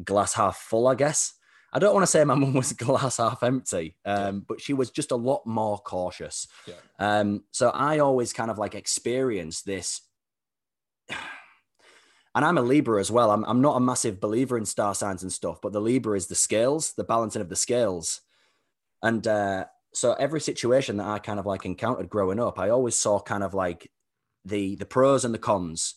[0.02, 1.34] glass half full, I guess.
[1.74, 4.89] I don't want to say my mum was glass half empty, um, but she was
[4.89, 6.48] just a lot more cautious.
[6.65, 6.76] Yeah.
[6.98, 10.02] Um, so I always kind of like experienced this.
[12.38, 13.32] And I'm a Libra as well.
[13.32, 16.28] I'm, I'm not a massive believer in star signs and stuff, but the Libra is
[16.28, 18.19] the scales, the balancing of the scales.
[19.02, 22.97] And uh, so every situation that I kind of like encountered growing up, I always
[22.97, 23.89] saw kind of like
[24.43, 25.95] the the pros and the cons,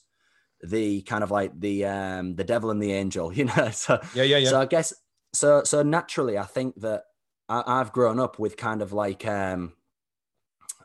[0.62, 3.70] the kind of like the um the devil and the angel, you know.
[3.70, 4.50] So yeah, yeah, yeah.
[4.50, 4.94] So I guess
[5.32, 7.04] so so naturally, I think that
[7.48, 9.74] I, I've grown up with kind of like um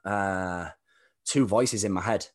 [0.03, 0.69] uh
[1.25, 2.27] two voices in my head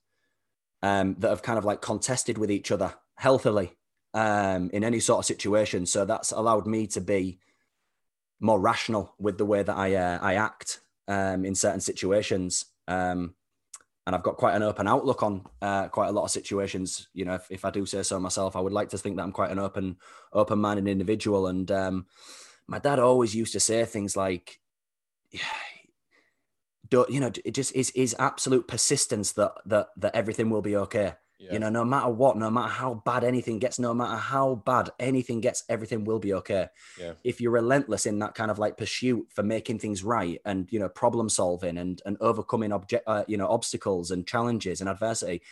[0.83, 3.77] um that have kind of like contested with each other healthily
[4.14, 5.87] um in any sort of situation.
[5.87, 7.41] So that's allowed me to be
[8.40, 12.66] more rational with the way that I uh, I act um, in certain situations.
[12.87, 13.35] Um,
[14.07, 17.09] and I've got quite an open outlook on uh, quite a lot of situations.
[17.12, 19.22] You know, if, if I do say so myself, I would like to think that
[19.22, 19.98] I'm quite an open,
[20.33, 21.46] open-minded individual.
[21.46, 22.07] And um,
[22.66, 24.61] my dad always used to say things like,
[26.88, 30.77] "Do you know, it just is is absolute persistence that that that everything will be
[30.77, 31.16] okay.
[31.38, 31.53] Yeah.
[31.53, 34.90] You know, no matter what, no matter how bad anything gets, no matter how bad
[34.98, 36.66] anything gets, everything will be okay.
[36.98, 37.12] Yeah.
[37.22, 40.81] If you're relentless in that kind of like pursuit for making things right and you
[40.81, 45.42] know problem solving and and overcoming object, uh, you know, obstacles and challenges and adversity,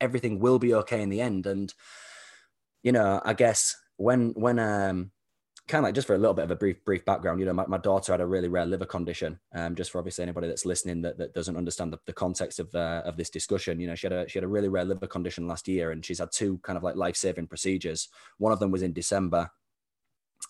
[0.00, 1.46] everything will be okay in the end.
[1.46, 1.72] And
[2.82, 5.12] you know, I guess when when um
[5.68, 7.52] kind of like just for a little bit of a brief brief background you know
[7.52, 10.64] my, my daughter had a really rare liver condition um just for obviously anybody that's
[10.64, 13.78] listening that, that doesn't understand the, the context of uh, of this discussion.
[13.78, 16.04] You know she had a she had a really rare liver condition last year and
[16.04, 18.08] she's had two kind of like life-saving procedures.
[18.38, 19.50] One of them was in december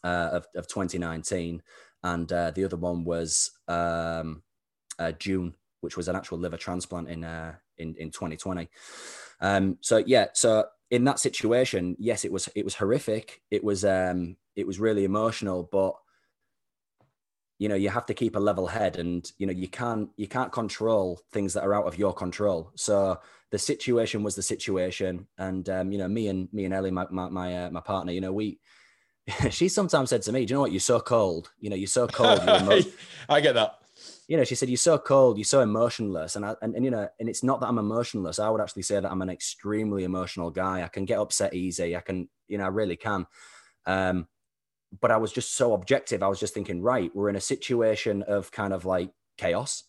[0.05, 1.63] uh, of, of 2019
[2.05, 4.43] and uh, the other one was um
[4.99, 8.69] uh, june which was an actual liver transplant in uh in in 2020
[9.41, 13.43] um so yeah so in that situation yes it was it was horrific.
[13.51, 15.95] It was um it was really emotional but
[17.59, 20.29] you know you have to keep a level head and you know you can't you
[20.29, 22.71] can't control things that are out of your control.
[22.77, 23.19] So
[23.51, 25.27] the situation was the situation.
[25.39, 28.13] And um, you know me and me and ellie my my my, uh, my partner
[28.13, 28.61] you know we
[29.51, 30.73] she sometimes said to me do you know what?
[30.73, 31.51] You're so cold.
[31.59, 32.41] You know you're so cold.
[32.47, 32.91] You're emo-
[33.29, 33.79] i get that.
[34.29, 35.37] You know she said you're so cold.
[35.37, 36.37] You're so emotionless.
[36.37, 38.39] And I, and, and you know and it's not that i'm emotionless.
[38.39, 40.83] I would actually say that i'm an extremely emotional guy.
[40.83, 41.97] I can get upset easy.
[41.97, 43.27] I can you know i really can.
[43.85, 44.29] Um
[45.01, 46.23] but I was just so objective.
[46.23, 49.85] I was just thinking, right, we're in a situation of kind of like chaos.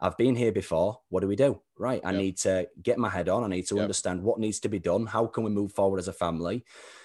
[0.00, 0.98] I've been here before.
[1.10, 1.60] What do we do?
[1.78, 2.00] Right.
[2.04, 2.20] I yep.
[2.20, 3.44] need to get my head on.
[3.44, 3.82] I need to yep.
[3.82, 5.06] understand what needs to be done.
[5.06, 6.64] How can we move forward as a family?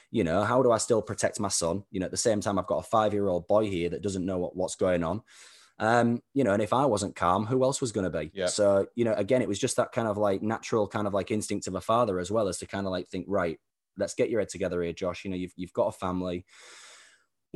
[0.09, 1.83] You know, how do I still protect my son?
[1.91, 4.01] You know, at the same time, I've got a five year old boy here that
[4.01, 5.21] doesn't know what, what's going on.
[5.79, 8.31] Um, you know, and if I wasn't calm, who else was going to be?
[8.33, 8.47] Yeah.
[8.47, 11.29] So, you know, again, it was just that kind of like natural kind of like
[11.29, 13.59] instinct of a father as well as to kind of like think, right,
[13.95, 15.23] let's get your head together here, Josh.
[15.23, 16.45] You know, you've, you've got a family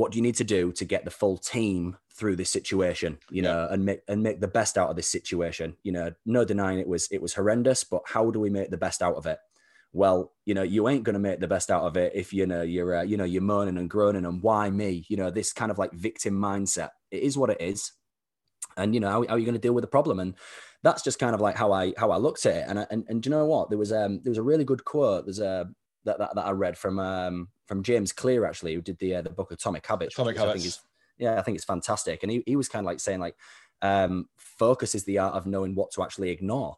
[0.01, 3.41] what do you need to do to get the full team through this situation you
[3.43, 3.73] know yeah.
[3.73, 5.75] and make and make the best out of this situation?
[5.83, 8.77] You know no denying it was it was horrendous but how do we make the
[8.77, 9.37] best out of it?
[9.93, 12.47] Well you know you ain't going to make the best out of it if you
[12.47, 15.05] know you're uh, you know you're moaning and groaning and why me?
[15.07, 16.89] You know this kind of like victim mindset.
[17.11, 17.91] It is what it is.
[18.77, 20.19] And you know how, how are you going to deal with the problem?
[20.19, 20.33] And
[20.81, 22.65] that's just kind of like how i how i looked at it.
[22.67, 23.69] And and, and do you know what?
[23.69, 25.69] There was um there was a really good quote there's a
[26.05, 29.21] that, that, that i read from um from James Clear actually, who did the uh,
[29.21, 30.13] the book Atomic Habits.
[30.15, 30.49] Atomic Habits.
[30.49, 30.79] I think is,
[31.17, 32.21] yeah, I think it's fantastic.
[32.21, 33.37] And he, he was kind of like saying like,
[33.81, 36.75] um, focus is the art of knowing what to actually ignore.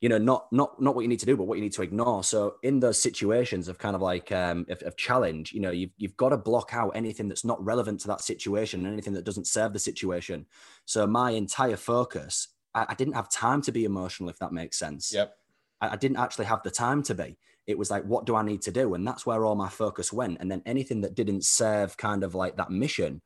[0.00, 1.82] You know, not not not what you need to do, but what you need to
[1.82, 2.24] ignore.
[2.24, 5.92] So in those situations of kind of like um, of, of challenge, you know, you've
[5.96, 9.24] you've got to block out anything that's not relevant to that situation, and anything that
[9.24, 10.44] doesn't serve the situation.
[10.86, 14.76] So my entire focus, I, I didn't have time to be emotional, if that makes
[14.76, 15.14] sense.
[15.14, 15.36] Yep.
[15.80, 18.42] I, I didn't actually have the time to be it was like what do i
[18.42, 18.94] need to do?
[18.94, 20.38] And that's where all my focus went.
[20.40, 23.22] And then anything that didn't serve kind of like that mission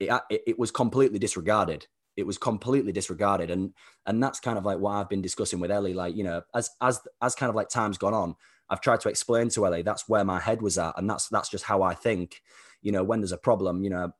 [0.00, 1.86] it, it, it, was completely disregarded.
[2.16, 3.50] It was completely disregarded.
[3.50, 3.74] And
[4.06, 5.94] and that's kind of like what i've been discussing with ellie.
[5.94, 8.34] Like you know as as as kind of like time's gone on
[8.70, 10.94] i've tried to explain to ellie that's where my head was at.
[10.96, 12.40] And that's that's just how i think
[12.82, 14.12] you know when there's a problem you know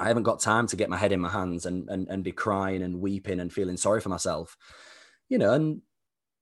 [0.00, 2.32] i haven't got time to get my head in my hands and and, and be
[2.32, 4.56] crying and weeping and feeling sorry for myself
[5.28, 5.82] you know and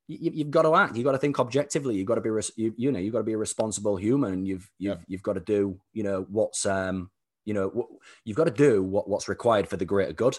[0.07, 0.97] you, have got to act.
[0.97, 1.97] You've got to think objectively.
[1.97, 4.45] You've got to be, you, you know, you've got to be a responsible human.
[4.45, 5.05] You've, you've, yeah.
[5.07, 7.11] you've got to do, you know, what's, um,
[7.45, 7.87] you know, what,
[8.25, 10.39] you've got to do what, what's required for the greater good.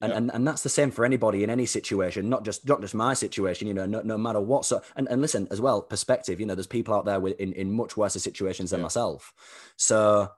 [0.00, 0.16] And, yeah.
[0.16, 3.14] and, and that's the same for anybody in any situation, not just not just my
[3.14, 3.68] situation.
[3.68, 4.64] You know, no, no matter what.
[4.64, 6.40] So and, and listen as well, perspective.
[6.40, 8.84] You know, there's people out there with, in in much worse situations than yeah.
[8.84, 9.32] myself.
[9.76, 10.28] So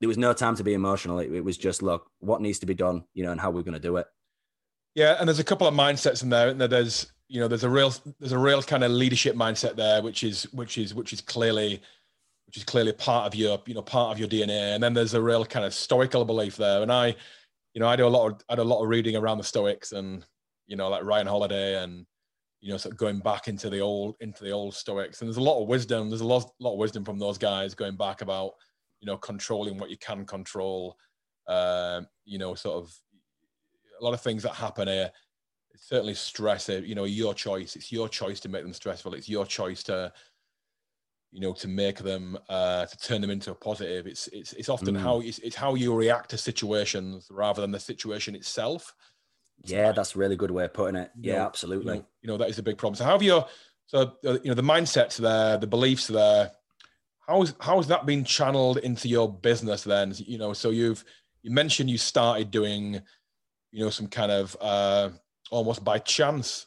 [0.00, 1.20] there was no time to be emotional.
[1.20, 3.62] It, it was just look, what needs to be done, you know, and how we're
[3.62, 4.06] going to do it.
[4.98, 6.48] Yeah, and there's a couple of mindsets in there.
[6.48, 10.02] And there's you know there's a real there's a real kind of leadership mindset there,
[10.02, 11.80] which is which is which is clearly
[12.48, 14.74] which is clearly part of your you know part of your DNA.
[14.74, 16.82] And then there's a real kind of stoical belief there.
[16.82, 17.14] And I,
[17.74, 19.44] you know, I do a lot of I do a lot of reading around the
[19.44, 20.26] Stoics and
[20.66, 22.04] you know like Ryan Holiday and
[22.60, 25.20] you know sort of going back into the old into the old Stoics.
[25.20, 26.10] And there's a lot of wisdom.
[26.10, 28.54] There's a lot lot of wisdom from those guys going back about
[29.00, 30.96] you know controlling what you can control.
[31.46, 32.92] Uh, you know, sort of
[34.00, 35.10] a lot of things that happen here.
[35.76, 37.76] certainly stress it, you know, your choice.
[37.76, 39.14] It's your choice to make them stressful.
[39.14, 40.12] It's your choice to,
[41.32, 44.06] you know, to make them uh, to turn them into a positive.
[44.06, 45.00] It's it's it's often mm.
[45.00, 48.94] how it's, it's how you react to situations rather than the situation itself.
[49.64, 51.10] Yeah, that's a really good way of putting it.
[51.20, 51.94] Yeah, you know, absolutely.
[51.94, 52.96] You know, you know, that is a big problem.
[52.96, 53.46] So how have your
[53.86, 56.52] so uh, you know the mindsets there, the beliefs there.
[57.26, 60.14] How's how's that been channeled into your business then?
[60.16, 61.04] You know, so you've
[61.42, 63.00] you mentioned you started doing,
[63.70, 65.10] you know, some kind of uh,
[65.50, 66.66] almost by chance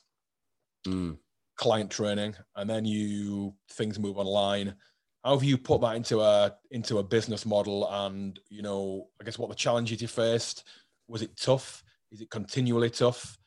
[0.87, 1.17] mm.
[1.57, 4.75] client training, and then you things move online.
[5.23, 7.87] How have you put that into a into a business model?
[7.89, 10.63] And you know, I guess what the challenges you faced
[11.07, 11.83] was it tough?
[12.11, 13.37] Is it continually tough?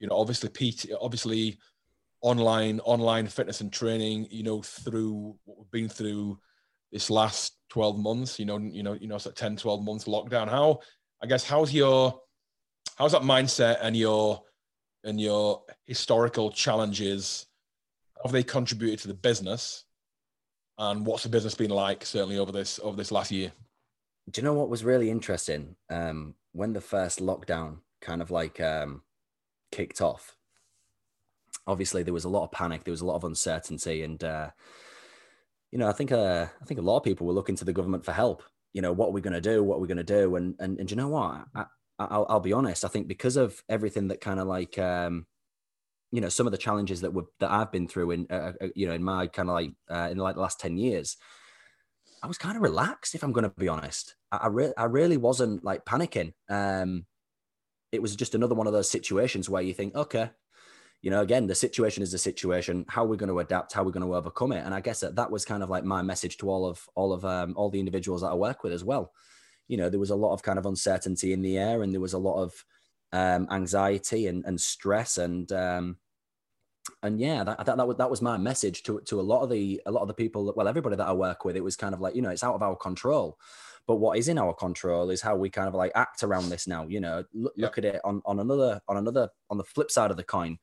[0.00, 1.58] You know, obviously, PT, obviously,
[2.20, 4.28] online online fitness and training.
[4.30, 6.38] You know, through what we've been through
[6.94, 8.38] this last 12 months.
[8.38, 10.48] You know, you know, you know, it's like 10, 12 months lockdown.
[10.48, 10.78] How,
[11.22, 12.18] I guess, how's your,
[12.96, 14.42] how's that mindset and your
[15.04, 17.46] and your historical challenges?
[18.22, 19.84] Have they contributed to the business?
[20.78, 23.52] And what's the business been like certainly over this over this last year?
[24.30, 25.76] Do you know what was really interesting?
[25.90, 29.02] Um, when the first lockdown kind of like um,
[29.72, 30.36] kicked off
[31.66, 34.50] obviously there was a lot of panic there was a lot of uncertainty and uh,
[35.70, 37.72] you know i think uh, i think a lot of people were looking to the
[37.72, 38.42] government for help.
[38.72, 39.62] You know what are we going to do?
[39.62, 40.34] What are we going to do?
[40.34, 41.44] And, and and you know what?
[41.54, 41.66] I,
[41.98, 42.84] I'll, I'll be honest.
[42.84, 45.26] I think because of everything that kind of like, um,
[46.10, 48.68] you know, some of the challenges that were that I've been through in, uh, uh
[48.74, 51.16] you know, in my kind of like uh, in like the last ten years,
[52.22, 53.14] I was kind of relaxed.
[53.14, 56.32] If I'm going to be honest, I I, re- I really wasn't like panicking.
[56.48, 57.06] Um,
[57.92, 60.30] it was just another one of those situations where you think, okay,
[61.00, 62.84] you know, again, the situation is the situation.
[62.88, 63.72] How are we going to adapt?
[63.72, 64.64] How are we going to overcome it?
[64.64, 67.12] And I guess that that was kind of like my message to all of all
[67.12, 69.12] of um, all the individuals that I work with as well
[69.68, 72.00] you know, there was a lot of kind of uncertainty in the air and there
[72.00, 72.64] was a lot of
[73.12, 75.96] um, anxiety and, and stress and, um,
[77.02, 79.50] and yeah, that, that, that, was, that was my message to, to a lot of
[79.50, 81.76] the, a lot of the people that, well, everybody that I work with, it was
[81.76, 83.38] kind of like, you know, it's out of our control,
[83.86, 86.66] but what is in our control is how we kind of like act around this
[86.66, 89.90] now, you know, look, look at it on, on another, on another, on the flip
[89.90, 90.58] side of the coin.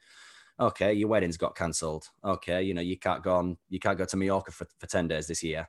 [0.60, 0.94] Okay.
[0.94, 2.06] Your wedding's got cancelled.
[2.24, 2.62] Okay.
[2.62, 5.26] You know, you can't go on, you can't go to Mallorca for, for 10 days
[5.26, 5.68] this year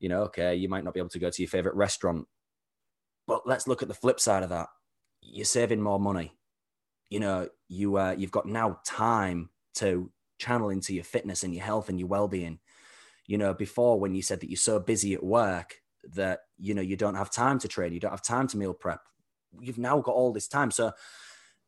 [0.00, 2.26] you know, okay, you might not be able to go to your favorite restaurant
[3.30, 4.66] but let's look at the flip side of that.
[5.22, 6.32] You're saving more money.
[7.10, 11.62] You know, you uh, you've got now time to channel into your fitness and your
[11.62, 12.58] health and your well-being.
[13.26, 15.76] You know, before when you said that you're so busy at work
[16.14, 18.74] that you know you don't have time to train, you don't have time to meal
[18.74, 19.02] prep.
[19.60, 20.72] You've now got all this time.
[20.72, 20.90] So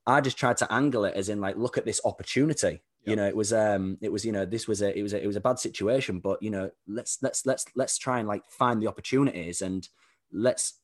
[0.05, 2.83] I just tried to angle it as in like, look at this opportunity.
[3.05, 3.11] Yep.
[3.11, 5.23] You know, it was um, it was you know, this was a it was a
[5.23, 8.43] it was a bad situation, but you know, let's let's let's let's try and like
[8.51, 9.89] find the opportunities and
[10.33, 10.81] let's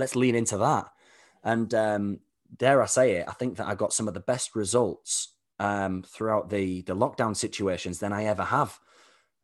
[0.00, 0.88] let's lean into that.
[1.44, 2.20] And um,
[2.56, 6.02] dare I say it, I think that I got some of the best results um,
[6.02, 8.78] throughout the the lockdown situations than I ever have.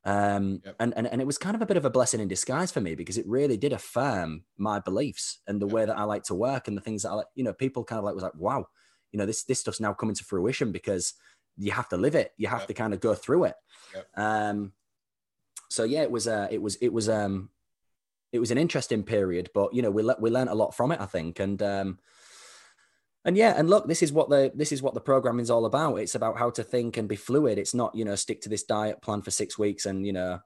[0.05, 0.77] Um, yep.
[0.79, 2.81] and, and and it was kind of a bit of a blessing in disguise for
[2.81, 5.75] me because it really did affirm my beliefs and the yep.
[5.75, 7.27] way that I like to work and the things that I like.
[7.35, 8.67] You know, people kind of like was like, wow,
[9.13, 11.15] you know, this this stuff's now coming to fruition because
[11.57, 12.33] you have to live it.
[12.37, 12.69] You have yep.
[12.69, 13.55] to kind of go through it.
[14.17, 14.73] Um,
[15.69, 17.51] so yeah, it was uh, it was it was um,
[18.33, 20.93] it was an interesting period, but you know, we le- we learned a lot from
[20.93, 21.99] it, I think, and um,
[23.24, 25.66] and yeah, and look, this is what the this is what the programming is all
[25.66, 25.97] about.
[25.97, 27.59] It's about how to think and be fluid.
[27.59, 30.41] It's not you know stick to this diet plan for six weeks and you know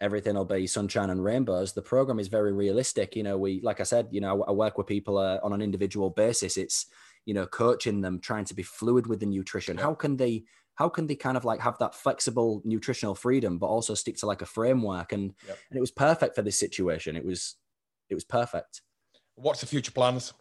[0.00, 1.72] everything will be sunshine and rainbows.
[1.72, 3.16] The program is very realistic.
[3.16, 5.60] You know, we like I said, you know, I work with people uh, on an
[5.60, 6.56] individual basis.
[6.56, 6.86] It's
[7.26, 9.76] you know coaching them, trying to be fluid with the nutrition.
[9.76, 10.44] How can they
[10.78, 14.26] how can they kind of like have that flexible nutritional freedom but also stick to
[14.26, 15.12] like a framework?
[15.12, 15.58] And yep.
[15.70, 17.16] and it was perfect for this situation.
[17.16, 17.56] It was
[18.08, 18.82] it was perfect.
[19.34, 20.32] What's the future plans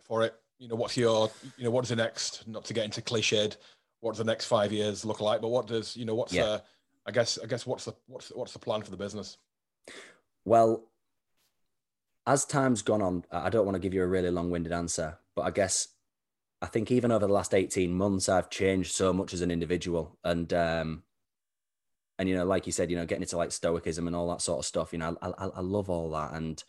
[0.00, 0.34] for it?
[0.58, 3.58] You know what's your you know what is the next not to get into cliched
[4.00, 5.42] what does the next five years look like?
[5.42, 6.44] But what does you know what's yeah.
[6.44, 6.62] the
[7.06, 9.36] i guess i guess what's the what's what's the plan for the business?
[10.46, 10.88] Well
[12.26, 15.42] as time's gone on i don't want to give you a really long-winded answer but
[15.42, 15.88] i guess
[16.64, 20.18] I think even over the last 18 months, I've changed so much as an individual.
[20.24, 21.02] And, um,
[22.18, 24.40] and, you know, like you said, you know, getting into like stoicism and all that
[24.40, 26.32] sort of stuff, you know, I, I, I love all that.
[26.32, 26.64] And,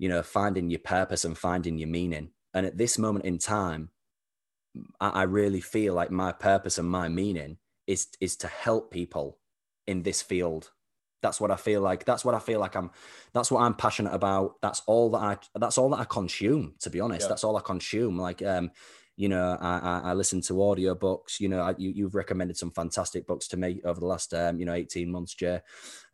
[0.00, 2.30] you know, finding your purpose and finding your meaning.
[2.52, 3.90] And at this moment in time,
[5.00, 9.38] I, I really feel like my purpose and my meaning is, is to help people
[9.86, 10.72] in this field
[11.26, 12.04] that's what I feel like.
[12.04, 12.90] That's what I feel like I'm.
[13.32, 14.56] That's what I'm passionate about.
[14.62, 15.36] That's all that I.
[15.58, 16.74] That's all that I consume.
[16.80, 17.28] To be honest, yeah.
[17.28, 18.16] that's all I consume.
[18.16, 18.70] Like, um,
[19.16, 21.40] you know, I, I, I listen to audio books.
[21.40, 24.60] You know, I, you, you've recommended some fantastic books to me over the last, um,
[24.60, 25.60] you know, eighteen months, Jay.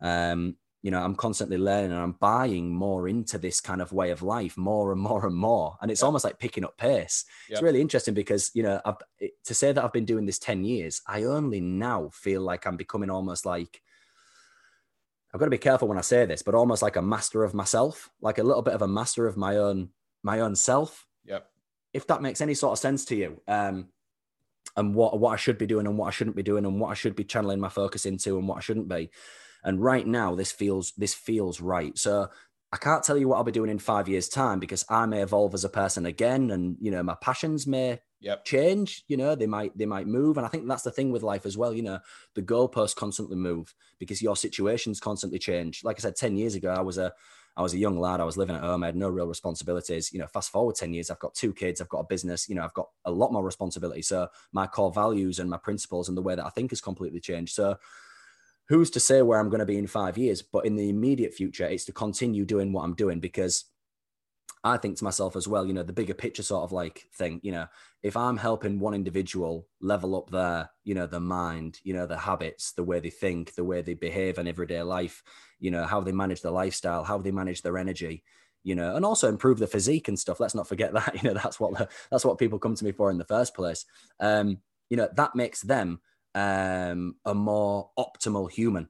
[0.00, 4.10] Um, you know, I'm constantly learning and I'm buying more into this kind of way
[4.10, 5.76] of life, more and more and more.
[5.80, 7.24] And it's almost like picking up pace.
[7.48, 8.96] It's really interesting because, you know, I've,
[9.44, 12.76] to say that I've been doing this 10 years, I only now feel like I'm
[12.76, 13.80] becoming almost like,
[15.32, 17.54] I've got to be careful when I say this, but almost like a master of
[17.54, 19.88] myself, like a little bit of a master of my own,
[20.22, 21.06] my own self.
[21.24, 21.48] Yep.
[21.92, 23.40] If that makes any sort of sense to you.
[23.48, 23.88] Um,
[24.76, 26.90] and what, what I should be doing and what I shouldn't be doing and what
[26.90, 29.10] I should be channeling my focus into and what I shouldn't be.
[29.64, 31.96] And right now, this feels this feels right.
[31.96, 32.28] So
[32.72, 35.22] I can't tell you what I'll be doing in five years' time because I may
[35.22, 38.44] evolve as a person again, and you know my passions may yep.
[38.44, 39.04] change.
[39.08, 41.44] You know they might they might move, and I think that's the thing with life
[41.44, 41.74] as well.
[41.74, 41.98] You know
[42.34, 45.84] the goalposts constantly move because your situations constantly change.
[45.84, 47.12] Like I said, ten years ago, I was a
[47.56, 48.20] I was a young lad.
[48.20, 48.82] I was living at home.
[48.82, 50.12] I had no real responsibilities.
[50.12, 51.80] You know, fast forward 10 years, I've got two kids.
[51.80, 52.48] I've got a business.
[52.48, 54.02] You know, I've got a lot more responsibility.
[54.02, 57.20] So my core values and my principles and the way that I think has completely
[57.20, 57.54] changed.
[57.54, 57.76] So
[58.68, 60.40] who's to say where I'm going to be in five years?
[60.40, 63.64] But in the immediate future, it's to continue doing what I'm doing because
[64.64, 67.40] I think to myself as well, you know, the bigger picture sort of like thing,
[67.42, 67.66] you know,
[68.02, 72.18] if I'm helping one individual level up their, you know, their mind, you know, their
[72.18, 75.24] habits, the way they think, the way they behave in everyday life,
[75.58, 78.22] you know, how they manage their lifestyle, how they manage their energy,
[78.62, 80.38] you know, and also improve the physique and stuff.
[80.38, 83.10] Let's not forget that, you know, that's what that's what people come to me for
[83.10, 83.84] in the first place.
[84.20, 84.58] Um,
[84.90, 86.00] you know, that makes them
[86.36, 88.88] um, a more optimal human.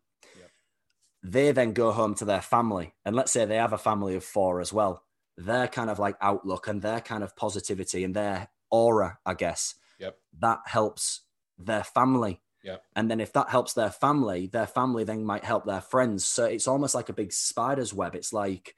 [1.23, 4.25] They then go home to their family, and let's say they have a family of
[4.25, 5.05] four as well.
[5.37, 9.75] Their kind of like outlook and their kind of positivity and their aura, I guess,
[9.99, 10.19] yep.
[10.41, 11.23] that helps
[11.59, 12.41] their family.
[12.65, 12.83] Yep.
[12.95, 16.25] And then if that helps their family, their family then might help their friends.
[16.25, 18.15] So it's almost like a big spider's web.
[18.15, 18.75] It's like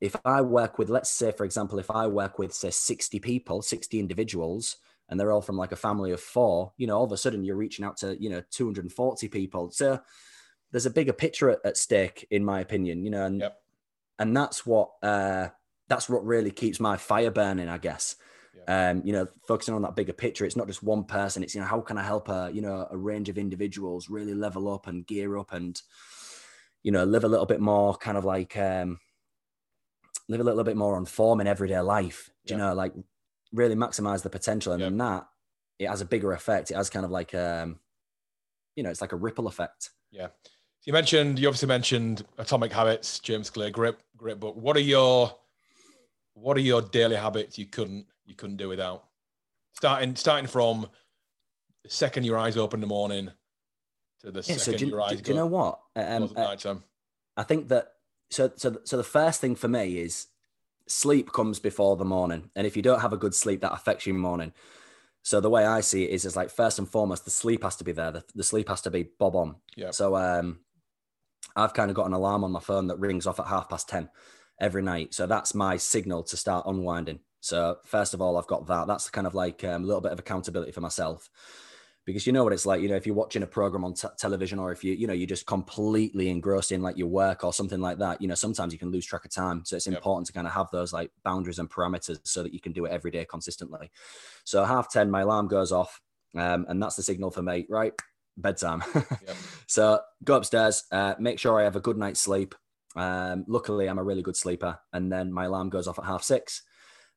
[0.00, 3.62] if I work with, let's say, for example, if I work with, say, 60 people,
[3.62, 4.76] 60 individuals,
[5.08, 7.44] and they're all from like a family of four, you know, all of a sudden
[7.44, 9.70] you're reaching out to, you know, 240 people.
[9.70, 10.00] So
[10.70, 13.60] there's a bigger picture at, at stake, in my opinion, you know, and, yep.
[14.18, 15.48] And that's what, uh,
[15.88, 18.16] that's what really keeps my fire burning, I guess.
[18.66, 20.44] Um, you know, focusing on that bigger picture.
[20.44, 21.42] It's not just one person.
[21.42, 24.34] It's, you know, how can I help a, you know, a range of individuals really
[24.34, 25.80] level up and gear up and,
[26.82, 28.98] you know, live a little bit more kind of like, um,
[30.28, 32.30] live a little bit more on form in everyday life.
[32.46, 32.92] Do you know, like
[33.52, 35.26] really maximize the potential and then that
[35.78, 37.78] it has a bigger effect it has kind of like um
[38.76, 40.28] you know it's like a ripple effect yeah
[40.84, 45.34] you mentioned you obviously mentioned atomic habits james clear grip great book what are your
[46.34, 49.04] what are your daily habits you couldn't you couldn't do without
[49.74, 50.88] starting starting from
[51.84, 53.30] the second your eyes open in the morning
[54.20, 56.56] to the yeah, second so do, your eyes do, do you know what um, uh,
[57.36, 57.92] i think that
[58.30, 60.28] so so so the first thing for me is
[60.88, 62.50] sleep comes before the morning.
[62.56, 64.52] And if you don't have a good sleep, that affects your morning.
[65.22, 67.76] So the way I see it is, is like first and foremost, the sleep has
[67.76, 68.10] to be there.
[68.10, 69.56] The, the sleep has to be bob on.
[69.76, 69.90] Yeah.
[69.90, 70.60] So um,
[71.58, 73.88] I've kind of got an alarm on my phone that rings off at half past
[73.88, 74.08] 10
[74.60, 75.14] every night.
[75.14, 77.20] So that's my signal to start unwinding.
[77.40, 78.86] So first of all, I've got that.
[78.86, 81.28] That's kind of like um, a little bit of accountability for myself
[82.08, 84.08] because you know what it's like you know if you're watching a program on t-
[84.16, 87.52] television or if you you know you're just completely engrossed in like your work or
[87.52, 89.96] something like that you know sometimes you can lose track of time so it's yep.
[89.96, 92.86] important to kind of have those like boundaries and parameters so that you can do
[92.86, 93.90] it every day consistently
[94.44, 96.00] so half 10 my alarm goes off
[96.34, 97.92] um, and that's the signal for me right
[98.40, 98.82] bedtime.
[99.70, 102.54] So go upstairs uh, make sure i have a good night's sleep.
[102.96, 106.22] Um, luckily i'm a really good sleeper and then my alarm goes off at half
[106.22, 106.62] six.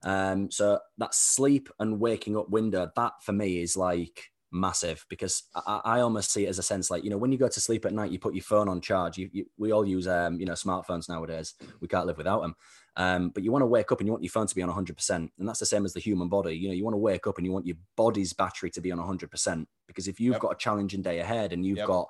[0.03, 5.43] Um, so that sleep and waking up window that for me is like massive because
[5.55, 7.59] I, I, almost see it as a sense like you know when you go to
[7.61, 9.17] sleep at night you put your phone on charge.
[9.17, 11.53] You, you we all use um you know smartphones nowadays.
[11.79, 12.55] We can't live without them
[12.97, 14.69] um but you want to wake up and you want your phone to be on
[14.69, 17.27] 100% and that's the same as the human body you know you want to wake
[17.27, 20.41] up and you want your body's battery to be on 100% because if you've yep.
[20.41, 21.87] got a challenging day ahead and you've yep.
[21.87, 22.09] got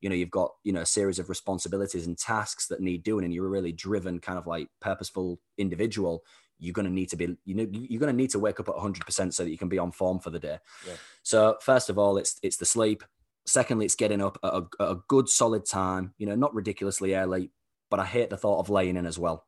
[0.00, 3.24] you know you've got you know a series of responsibilities and tasks that need doing
[3.24, 6.22] and you're a really driven kind of like purposeful individual
[6.58, 8.68] you're going to need to be you know you're going to need to wake up
[8.68, 10.94] at 100% so that you can be on form for the day yeah.
[11.22, 13.04] so first of all it's it's the sleep
[13.46, 17.14] secondly it's getting up at a, at a, good solid time you know not ridiculously
[17.14, 17.50] early
[17.90, 19.45] but i hate the thought of laying in as well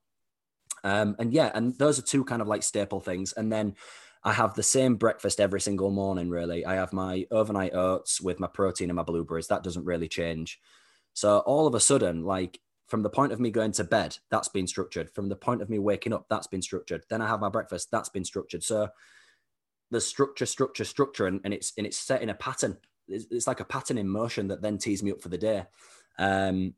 [0.85, 3.75] um and yeah and those are two kind of like staple things and then
[4.25, 8.41] i have the same breakfast every single morning really i have my overnight oats with
[8.41, 10.61] my protein and my blueberries that doesn't really change
[11.15, 14.49] so all of a sudden like from the point of me going to bed, that's
[14.49, 15.11] been structured.
[15.11, 17.05] From the point of me waking up, that's been structured.
[17.11, 18.65] Then I have my breakfast, that's been structured.
[18.65, 18.89] So
[19.91, 22.79] the structure, structure, structure, and, and it's and it's set in a pattern.
[23.07, 25.65] It's, it's, like a pattern in motion that then tees me up for the day.
[26.19, 26.75] Um,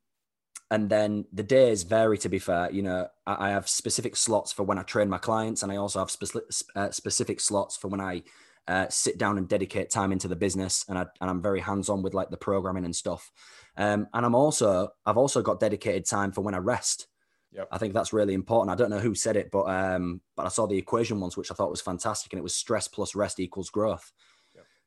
[0.71, 2.18] and then the days vary.
[2.18, 5.18] To be fair, you know, I, I have specific slots for when I train my
[5.18, 8.23] clients, and I also have specific uh, specific slots for when I
[8.68, 11.89] uh, sit down and dedicate time into the business, and I and I'm very hands
[11.89, 13.31] on with like the programming and stuff.
[13.77, 17.07] Um, and I'm also I've also got dedicated time for when I rest.
[17.53, 17.68] Yep.
[17.73, 18.73] I think that's really important.
[18.73, 21.51] I don't know who said it, but um, but I saw the equation once, which
[21.51, 24.12] I thought was fantastic, and it was stress plus rest equals growth.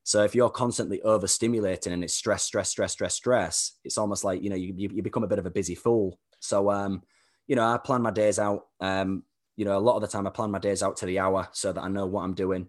[0.04, 4.44] So if you're constantly overstimulating and it's stress, stress, stress, stress, stress, it's almost like
[4.44, 6.20] you know you, you become a bit of a busy fool.
[6.40, 7.04] So um,
[7.48, 8.68] you know, I plan my days out.
[8.80, 9.24] Um,
[9.56, 11.48] you know, a lot of the time I plan my days out to the hour
[11.52, 12.68] so that I know what I'm doing.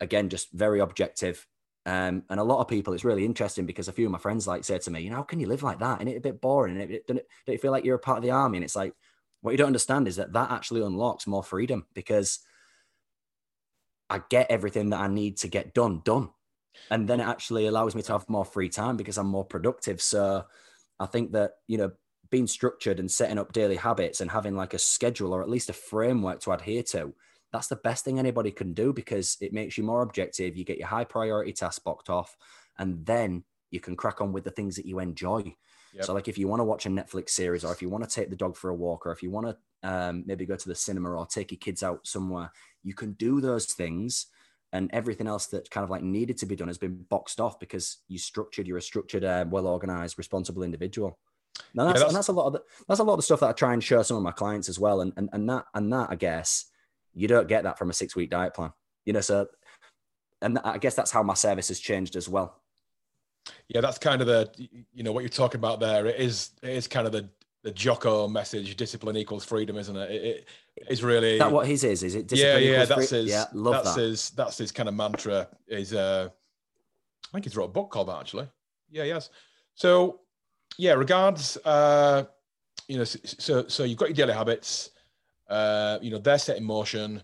[0.00, 1.46] Again, just very objective.
[1.86, 4.46] Um, and a lot of people, it's really interesting because a few of my friends
[4.46, 6.00] like say to me, you know, how can you live like that?
[6.00, 6.80] And it's a bit boring.
[6.80, 8.58] And it, don't, don't you feel like you're a part of the army?
[8.58, 8.92] And it's like,
[9.40, 12.40] what you don't understand is that that actually unlocks more freedom because
[14.10, 16.30] I get everything that I need to get done, done.
[16.90, 20.00] And then it actually allows me to have more free time because I'm more productive.
[20.00, 20.44] So
[20.98, 21.92] I think that, you know,
[22.30, 25.70] being structured and setting up daily habits and having like a schedule or at least
[25.70, 27.14] a framework to adhere to,
[27.52, 30.56] that's the best thing anybody can do because it makes you more objective.
[30.56, 32.36] You get your high priority tasks boxed off,
[32.78, 35.54] and then you can crack on with the things that you enjoy.
[35.94, 36.04] Yep.
[36.04, 38.10] So, like if you want to watch a Netflix series, or if you want to
[38.10, 40.68] take the dog for a walk, or if you want to um, maybe go to
[40.68, 42.52] the cinema or take your kids out somewhere,
[42.84, 44.26] you can do those things.
[44.72, 47.58] And everything else that kind of like needed to be done has been boxed off
[47.58, 48.68] because you structured.
[48.68, 51.18] You're a structured, uh, well organized, responsible individual.
[51.74, 53.24] Now that's, yeah, that's, and that's a lot of the, that's a lot of the
[53.24, 55.00] stuff that I try and show some of my clients as well.
[55.00, 56.66] And and and that and that I guess
[57.14, 58.72] you don't get that from a six week diet plan.
[59.04, 59.48] You know, so
[60.42, 62.60] and I guess that's how my service has changed as well.
[63.68, 64.50] Yeah, that's kind of the
[64.92, 66.06] you know what you're talking about there.
[66.06, 67.28] It is it is kind of the
[67.62, 70.10] the Jocko message: discipline equals freedom, isn't it?
[70.10, 70.48] It, it
[70.88, 72.02] is really is that what his is.
[72.02, 72.32] Is it?
[72.32, 72.84] yeah, yeah.
[72.84, 73.26] That's his.
[73.26, 74.00] Yeah, love that's that.
[74.00, 74.30] his.
[74.30, 75.48] That's his kind of mantra.
[75.68, 78.48] Is uh, I think he's wrote a book called that actually.
[78.90, 79.30] Yeah, yes.
[79.74, 80.20] So
[80.78, 81.56] yeah, regards.
[81.64, 82.24] Uh,
[82.88, 84.90] you know, so so you've got your daily habits.
[85.48, 87.22] Uh, you know, they're set in motion.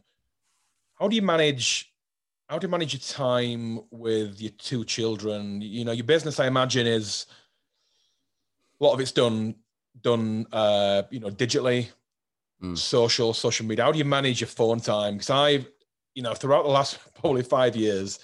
[0.95, 1.93] How do you manage?
[2.49, 5.61] How do you manage your time with your two children?
[5.61, 7.27] You know, your business, I imagine, is
[8.81, 9.57] a lot of it's done
[10.03, 10.47] done.
[10.53, 11.89] Uh, you know, digitally,
[12.63, 12.77] mm.
[12.77, 13.85] social, social media.
[13.85, 15.15] How do you manage your phone time?
[15.15, 15.69] Because I've,
[16.15, 18.19] you know, throughout the last probably five years,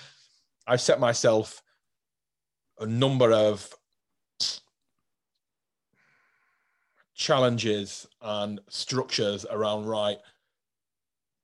[0.66, 1.62] I've set myself
[2.78, 3.72] a number of
[7.14, 10.18] challenges and structures around right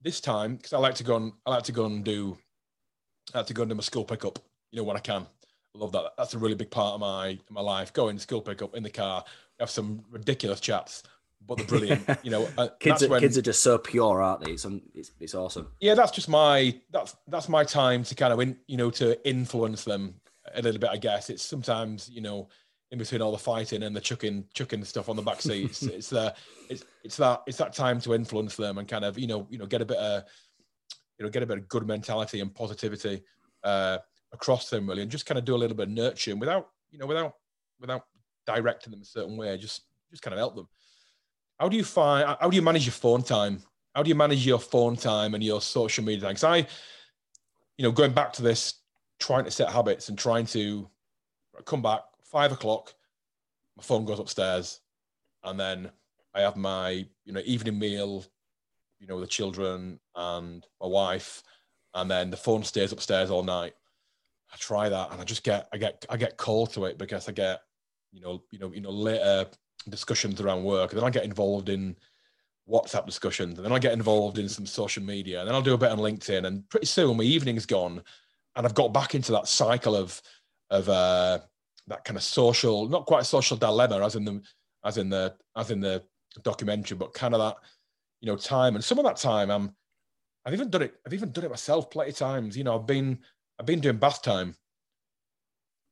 [0.02, 2.36] this time because I like to go and I like to go and do
[3.32, 4.38] I like to go and do my school pickup
[4.72, 7.38] you know when I can I love that that's a really big part of my
[7.50, 9.24] my life going school pickup in the car
[9.60, 11.04] have some ridiculous chats
[11.46, 12.48] but they're brilliant you know
[12.80, 15.94] kids are, when, kids are just so pure aren't they it's, it's, it's awesome yeah
[15.94, 19.84] that's just my that's that's my time to kind of in, you know to influence
[19.84, 20.14] them
[20.54, 22.48] a little bit I guess it's sometimes you know
[22.90, 25.82] in between all the fighting and the chucking chucking stuff on the back seats.
[25.82, 26.34] it's the
[26.68, 29.58] it's it's that it's that time to influence them and kind of you know you
[29.58, 30.24] know get a bit of
[31.18, 33.22] you know get a bit of good mentality and positivity
[33.64, 33.98] uh,
[34.32, 36.98] across them really, and just kind of do a little bit of nurturing without you
[36.98, 37.34] know without
[37.80, 38.04] without
[38.46, 39.56] directing them a certain way.
[39.58, 40.68] Just just kind of help them.
[41.58, 42.36] How do you find?
[42.40, 43.62] How do you manage your phone time?
[43.94, 46.30] How do you manage your phone time and your social media time?
[46.30, 46.56] Because I,
[47.76, 48.74] you know, going back to this,
[49.18, 50.88] trying to set habits and trying to
[51.64, 52.94] come back five o'clock,
[53.76, 54.80] my phone goes upstairs,
[55.42, 55.90] and then
[56.32, 58.24] I have my you know evening meal,
[59.00, 61.42] you know, with the children and my wife,
[61.94, 63.74] and then the phone stays upstairs all night.
[64.52, 67.28] I try that, and I just get I get I get cold to it because
[67.28, 67.62] I get
[68.12, 69.46] you know you know you know later
[69.90, 71.96] discussions around work, and then I get involved in
[72.68, 75.74] WhatsApp discussions, and then I get involved in some social media, and then I'll do
[75.74, 78.02] a bit on LinkedIn, and pretty soon my evening's gone,
[78.56, 80.20] and I've got back into that cycle of
[80.70, 81.38] of uh,
[81.86, 84.42] that kind of social, not quite a social dilemma as in the
[84.84, 86.02] as in the as in the
[86.42, 87.56] documentary, but kind of that
[88.20, 88.74] you know time.
[88.74, 89.74] And some of that time, I'm
[90.44, 90.94] I've even done it.
[91.06, 92.56] I've even done it myself plenty of times.
[92.56, 93.18] You know, I've been
[93.58, 94.54] I've been doing bath time,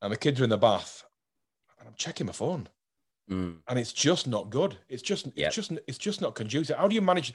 [0.03, 1.05] and the kids are in the bath,
[1.79, 2.69] and I'm checking my phone,
[3.31, 3.57] mm.
[3.69, 4.77] and it's just not good.
[4.89, 5.49] It's just yep.
[5.49, 6.77] it's just it's just not conducive.
[6.77, 7.35] How do you manage?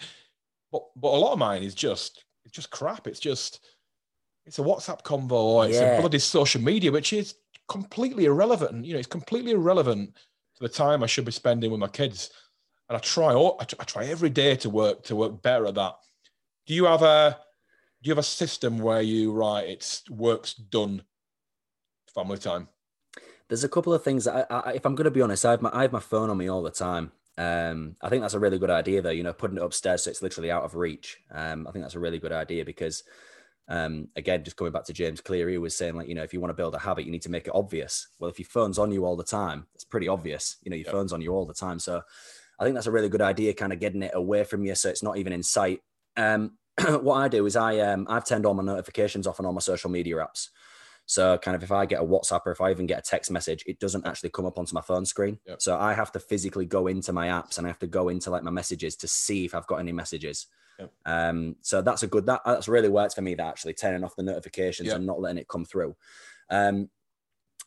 [0.71, 3.07] But but a lot of mine is just it's just crap.
[3.07, 3.59] It's just
[4.45, 5.31] it's a WhatsApp convo.
[5.31, 5.97] Or it's yeah.
[5.97, 7.35] a bloody social media, which is
[7.67, 8.85] completely irrelevant.
[8.85, 10.15] You know, it's completely irrelevant
[10.55, 12.31] to the time I should be spending with my kids.
[12.89, 15.75] And I try, all, I, I try every day to work to work better at
[15.75, 15.95] that.
[16.67, 17.37] Do you have a
[18.01, 21.03] do you have a system where you right it's work's done
[22.13, 22.67] family time?
[23.51, 24.29] There's a couple of things.
[24.29, 26.29] I, I, if I'm going to be honest, I have my I have my phone
[26.29, 27.11] on me all the time.
[27.37, 29.09] Um, I think that's a really good idea, though.
[29.09, 31.19] You know, putting it upstairs so it's literally out of reach.
[31.29, 33.03] Um, I think that's a really good idea because
[33.67, 36.31] um, again, just coming back to James Clear, he was saying like, you know, if
[36.31, 38.07] you want to build a habit, you need to make it obvious.
[38.19, 40.55] Well, if your phone's on you all the time, it's pretty obvious.
[40.63, 41.79] You know, your phone's on you all the time.
[41.79, 42.01] So
[42.57, 44.87] I think that's a really good idea, kind of getting it away from you so
[44.87, 45.81] it's not even in sight.
[46.15, 46.57] Um,
[47.01, 49.59] what I do is I um, I've turned all my notifications off on all my
[49.59, 50.47] social media apps.
[51.05, 53.31] So kind of if I get a WhatsApp or if I even get a text
[53.31, 55.39] message, it doesn't actually come up onto my phone screen.
[55.45, 55.61] Yep.
[55.61, 58.29] So I have to physically go into my apps and I have to go into
[58.29, 60.47] like my messages to see if I've got any messages.
[60.79, 60.91] Yep.
[61.05, 63.35] Um, so that's a good that that's really worked for me.
[63.35, 64.97] That actually turning off the notifications Yep.
[64.97, 65.95] and not letting it come through.
[66.49, 66.89] Um,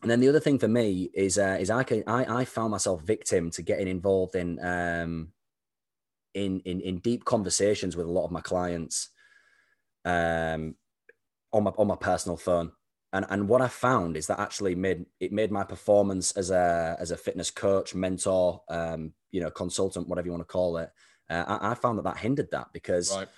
[0.02, 2.70] and then the other thing for me is uh, is I can I, I found
[2.70, 5.32] myself victim to getting involved in um,
[6.34, 9.10] in in in deep conversations with a lot of my clients
[10.04, 10.74] um,
[11.52, 12.72] on my on my personal phone.
[13.14, 16.96] And and what I found is that actually made it made my performance as a
[16.98, 20.90] as a fitness coach, mentor, um, you know, consultant, whatever you want to call it.
[21.30, 23.28] Uh, I, I found that that hindered that because Right.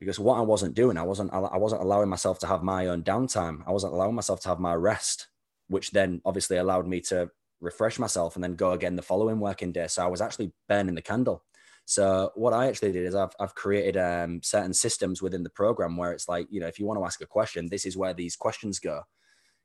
[0.00, 3.02] because what I wasn't doing, I wasn't I wasn't allowing myself to have my own
[3.02, 3.62] downtime.
[3.66, 5.28] I wasn't allowing myself to have my rest,
[5.68, 7.30] which then obviously allowed me to
[7.60, 9.88] refresh myself and then go again the following working day.
[9.88, 11.44] So I was actually burning the candle.
[11.88, 15.96] So what I actually did is I've I've created um, certain systems within the program
[15.96, 18.12] where it's like you know if you want to ask a question, this is where
[18.12, 19.04] these questions go.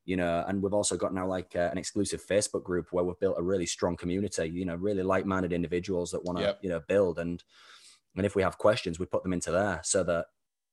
[0.05, 3.19] You know, and we've also got now like uh, an exclusive Facebook group where we've
[3.19, 4.47] built a really strong community.
[4.47, 6.59] You know, really like-minded individuals that want to Yep.
[6.61, 7.43] you know build and
[8.15, 10.28] and if we have questions, we put them into there so that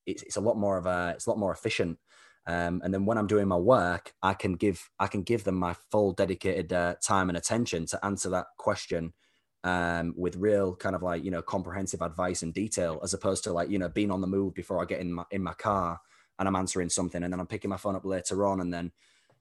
[0.06, 1.98] it's, it's a lot more of a it's a lot more efficient.
[2.46, 5.56] Um, and then when I'm doing my work, I can give I can give them
[5.56, 9.14] my full dedicated uh, time and attention to answer that question
[9.64, 13.52] um, with real kind of like you know comprehensive advice and detail, as opposed to
[13.52, 16.00] like you know being on the move before I get in my in my car
[16.38, 18.92] and I'm answering something, and then I'm picking my phone up later on, and then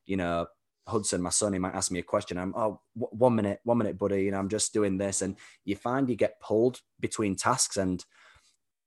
[0.05, 0.47] you know
[0.87, 2.37] Hudson, my son, he might ask me a question.
[2.37, 5.37] I'm oh w- one minute, one minute, buddy, you know I'm just doing this, and
[5.65, 8.03] you find you get pulled between tasks, and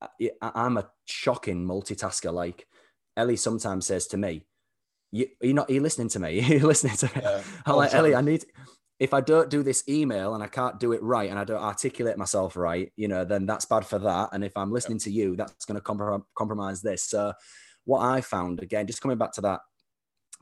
[0.02, 2.32] I- I'm a shocking multitasker.
[2.32, 2.66] Like
[3.16, 4.44] Ellie sometimes says to me,
[5.12, 5.70] you, "You're not.
[5.70, 6.40] Are you listening to me?
[6.46, 7.42] You're listening to me." Yeah.
[7.66, 7.94] I'm like.
[7.94, 8.14] Ellie.
[8.14, 8.44] I need.
[9.02, 11.60] If I don't do this email and I can't do it right and I don't
[11.60, 14.28] articulate myself right, you know, then that's bad for that.
[14.32, 17.02] And if I'm listening to you, that's going to comprom- compromise this.
[17.02, 17.32] So,
[17.84, 19.60] what I found again, just coming back to that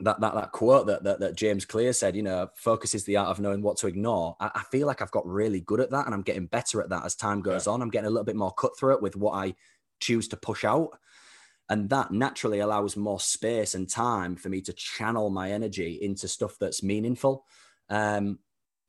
[0.00, 3.16] that that that quote that, that that James Clear said, you know, focus is the
[3.16, 4.36] art of knowing what to ignore.
[4.40, 6.90] I, I feel like I've got really good at that, and I'm getting better at
[6.90, 7.82] that as time goes on.
[7.82, 9.54] I'm getting a little bit more cutthroat with what I
[10.00, 10.98] choose to push out,
[11.68, 16.28] and that naturally allows more space and time for me to channel my energy into
[16.28, 17.44] stuff that's meaningful.
[17.88, 18.38] Um,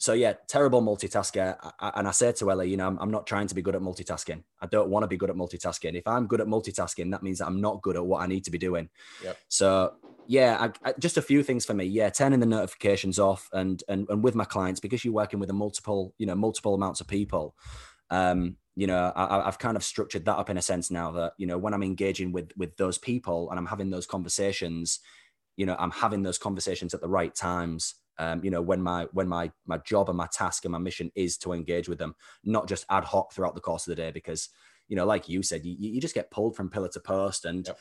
[0.02, 1.56] so yeah, terrible multitasker.
[1.80, 3.84] And I say to Ellie, you know, I'm, I'm not trying to be good at
[3.84, 4.41] multitasking.
[4.60, 5.93] I don't want to be good at multitasking.
[5.93, 8.43] If I'm good at multitasking, that means that I'm not good at what I need
[8.45, 8.89] to be doing.
[9.24, 9.38] Yep.
[9.47, 9.93] So
[10.26, 11.86] yeah, I, I, just a few things for me.
[11.86, 15.52] Yeah, turning the notifications off, and and and with my clients because you're working with
[15.52, 17.56] a multiple, you know, multiple amounts of people.
[18.10, 21.34] Um, you know, I- I've kind of structured that up in a sense now that
[21.38, 24.99] you know when I'm engaging with with those people and I'm having those conversations,
[25.58, 27.93] you know, I'm having those conversations at the right times.
[28.18, 31.12] Um, you know, when my when my my job and my task and my mission
[31.16, 34.12] is to engage with them, not just ad hoc throughout the course of the day,
[34.12, 34.49] because
[34.88, 37.66] you know, like you said, you, you just get pulled from pillar to post, and
[37.68, 37.80] Yep.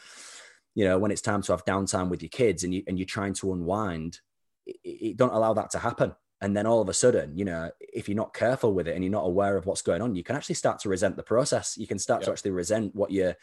[0.74, 3.06] you know, when it's time to have downtime with your kids and you and you're
[3.06, 4.20] trying to unwind,
[4.66, 6.14] it, it don't allow that to happen.
[6.40, 9.04] And then all of a sudden, you know, if you're not careful with it and
[9.04, 11.76] you're not aware of what's going on, you can actually start to resent the process.
[11.76, 13.34] You can start to actually resent what you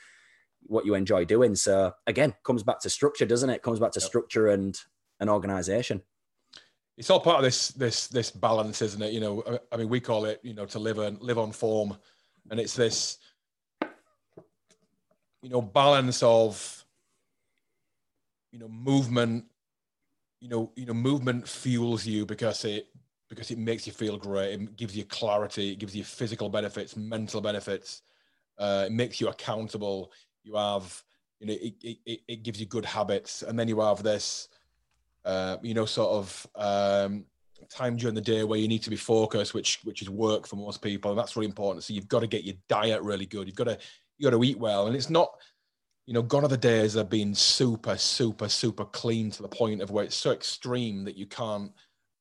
[0.64, 1.56] what you enjoy doing.
[1.56, 3.62] So again, comes back to structure, doesn't it?
[3.62, 4.08] Comes back to Yep.
[4.08, 4.80] structure and
[5.20, 6.02] an organization.
[6.98, 9.14] It's all part of this this this balance isn't it?
[9.14, 11.96] You know I- mean we call it you know to live and live on form.
[12.50, 13.18] And it's this
[15.42, 16.86] you know balance of
[18.52, 19.46] you know movement
[20.40, 22.88] you know you know movement fuels you because it
[23.30, 24.54] because it makes you feel great.
[24.54, 25.74] It gives you clarity.
[25.74, 28.02] It gives you physical benefits mental benefits.
[28.58, 30.12] Uh, it makes you accountable.
[30.44, 31.04] You have
[31.40, 31.76] you know it,
[32.06, 33.44] it- it gives you good habits.
[33.44, 34.48] And then you have this
[35.28, 37.26] uh, you know, sort of um,
[37.70, 40.56] time during the day where you need to be focused, which which is work for
[40.56, 41.84] most people, and that's really important.
[41.84, 43.46] So you've got to get your diet really good.
[43.46, 43.78] You've got to
[44.18, 45.30] you got to eat well, and it's not,
[46.06, 49.82] you know, gone are the days of being super, super, super clean to the point
[49.82, 51.74] of where it's so extreme that you can't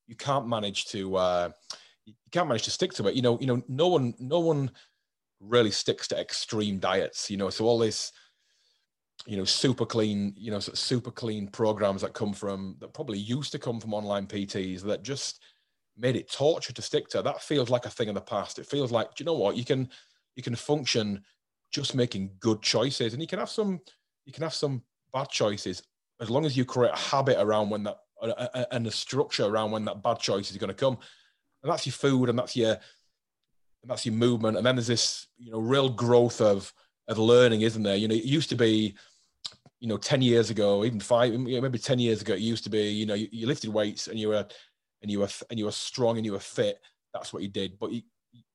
[0.09, 1.49] you can't manage to uh,
[2.07, 3.15] you can't manage to stick to it.
[3.15, 4.73] You know, you know, no one no one
[5.39, 7.31] really sticks to extreme diets.
[7.31, 8.11] You know, so all this
[9.27, 12.95] you know super clean you know sort of super clean programs that come from that
[12.95, 15.41] probably used to come from online pts that just
[15.97, 17.23] made it torture to stick to.
[17.23, 18.59] That feels like a thing of the past.
[18.59, 19.57] It feels like do you know what?
[19.57, 19.89] You can
[20.35, 21.23] you can function
[21.73, 23.81] just making good choices and you can have some
[24.25, 25.83] you can have some bad choices
[26.21, 27.97] as long as you create a habit around when that
[28.71, 30.99] and a structure around when that bad choice is going to come.
[31.63, 32.73] And that's your food and that's your
[33.83, 36.73] and that's your movement and then there's this you know real growth of
[37.09, 37.97] of learning isn't there?
[37.97, 38.95] You know it used to be
[39.87, 42.89] you know 10 years ago even five maybe 10 years ago it used to be
[42.89, 44.45] you know you, you lifted weights and you were
[45.03, 46.81] and you were and you were strong and you were fit
[47.15, 48.03] that's what you did but you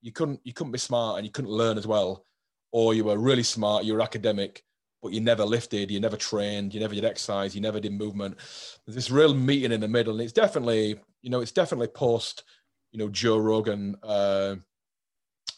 [0.02, 2.26] you couldn't you couldn't be smart and you couldn't learn as well
[2.74, 4.62] or you were really smart you were academic
[5.02, 8.38] but you never lifted, you never trained, you never did exercise, you never did movement.
[8.86, 12.44] There's this real meeting in the middle, and it's definitely, you know, it's definitely post,
[12.92, 14.58] you know, Joe Rogan, uh,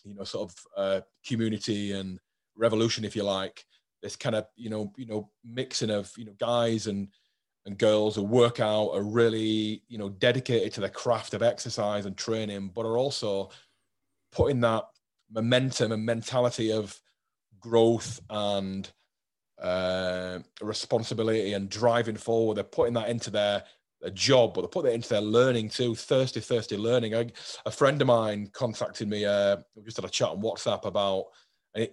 [0.05, 2.19] you know, sort of uh, community and
[2.55, 3.65] revolution, if you like.
[4.03, 7.07] This kind of, you know, you know, mixing of, you know, guys and
[7.65, 12.05] and girls who work out are really, you know, dedicated to the craft of exercise
[12.05, 13.49] and training, but are also
[14.33, 14.83] putting that
[15.31, 16.99] momentum and mentality of
[17.59, 18.91] growth and
[19.61, 22.57] uh, responsibility and driving forward.
[22.57, 23.63] They're putting that into their,
[24.01, 25.95] their job, but they put that into their learning too.
[25.95, 27.31] Thirsty, thirsty learning.
[27.65, 29.25] A friend of mine contacted me.
[29.25, 31.27] Uh, we just had a chat on WhatsApp about.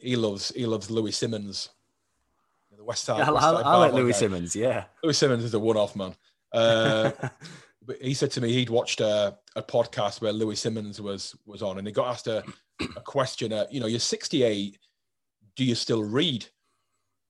[0.02, 1.70] He loves he loves Louie Simmons,
[2.80, 3.20] the West Side.
[3.20, 4.18] I, I, I like Louie guy.
[4.18, 4.56] Simmons.
[4.56, 6.14] Yeah, Louie Simmons is a one-off man.
[6.52, 7.12] Uh,
[7.86, 11.62] but he said to me he'd watched a, a podcast where Louie Simmons was was
[11.62, 12.42] on, and he got asked a,
[12.96, 13.52] a question.
[13.52, 14.78] Uh, you know, you're 68.
[15.56, 16.46] Do you still read?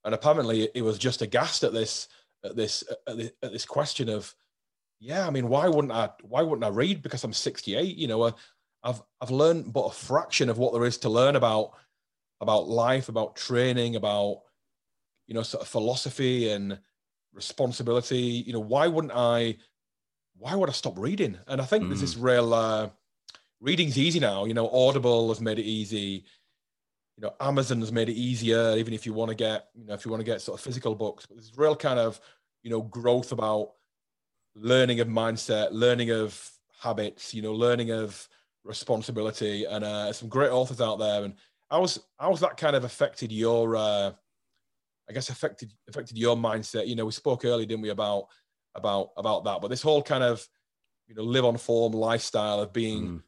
[0.05, 2.09] and apparently it was just aghast at this
[2.45, 4.35] at this at this, at this question of
[4.99, 8.33] yeah i mean why wouldn't i why wouldn't i read because i'm 68 you know
[8.83, 11.73] i've i've learned but a fraction of what there is to learn about
[12.41, 14.43] about life about training about
[15.31, 16.79] you know sort of philosophy and
[17.33, 19.57] responsibility you know why wouldn't i
[20.37, 21.89] why would i stop reading and i think mm.
[21.89, 22.25] there's this mm.
[22.25, 22.89] real uh
[23.61, 26.25] reading's easy now you know audible has made it easy
[27.17, 30.05] you know amazon's made it easier even if you want to get you know if
[30.05, 32.21] you want to get sort of physical books but there's real kind of
[32.65, 33.75] you know growth about
[34.57, 36.51] learning of mindset learning of
[36.81, 38.29] habits you know learning of
[38.65, 41.35] responsibility and uh, some great authors out there and
[41.71, 44.11] how's how's that kind of affected your uh
[45.11, 48.25] i guess affected affected your mindset you know we spoke earlier didn't we about
[48.75, 50.47] about about that but this whole kind of
[51.09, 53.23] you know live on form lifestyle of being mm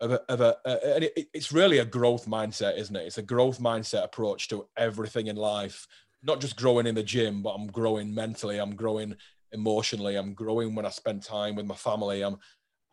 [0.00, 3.06] of a, of a, a and it, it's really a growth mindset, isn't it?
[3.06, 5.86] It's a growth mindset approach to everything in life.
[6.22, 8.58] Not just growing in the gym, but I'm growing mentally.
[8.58, 9.16] I'm growing
[9.52, 10.16] emotionally.
[10.16, 12.22] I'm growing when I spend time with my family.
[12.22, 12.36] I'm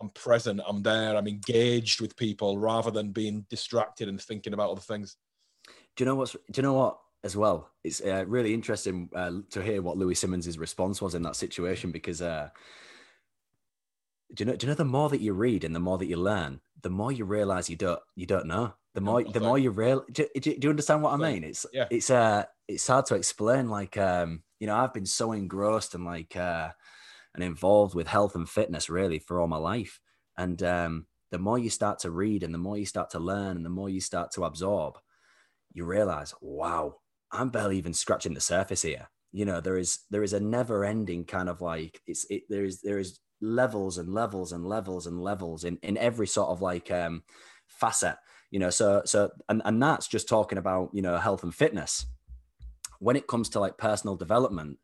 [0.02, 0.62] I'm present.
[0.68, 1.16] I'm there.
[1.16, 5.18] I'm engaged with people rather than being distracted and thinking about other things.
[5.96, 6.34] Do you know what's?
[6.34, 6.98] Do you know what?
[7.24, 11.22] As well, it's uh, really interesting uh, to hear what Louie Simmons's response was in
[11.24, 12.50] that situation because uh,
[14.34, 14.56] do you know?
[14.58, 16.90] Do you know the more that you read and the more that you learn, the
[16.90, 18.74] more you realize you don't you don't know.
[18.94, 21.44] The more the more you real do, do, you understand what I mean?
[21.44, 21.88] It's yeah.
[21.90, 23.70] it's uh it's hard to explain.
[23.70, 26.70] Like um you know I've been so engrossed and like uh
[27.34, 30.00] and involved with health and fitness really for all my life.
[30.38, 33.58] And um the more you start to read and the more you start to learn
[33.58, 35.00] and the more you start to absorb,
[35.72, 36.98] you realize, wow,
[37.34, 39.10] I'm barely even scratching the surface here.
[39.32, 42.64] You know, there is there is a never ending kind of like it's it there
[42.64, 46.62] is there is levels and levels and levels and levels in, in every sort of
[46.62, 47.24] like um,
[47.68, 48.16] facet,
[48.50, 52.06] you know, so, so, and, and that's just talking about, you know, health and fitness.
[53.00, 54.80] When it comes to like personal development,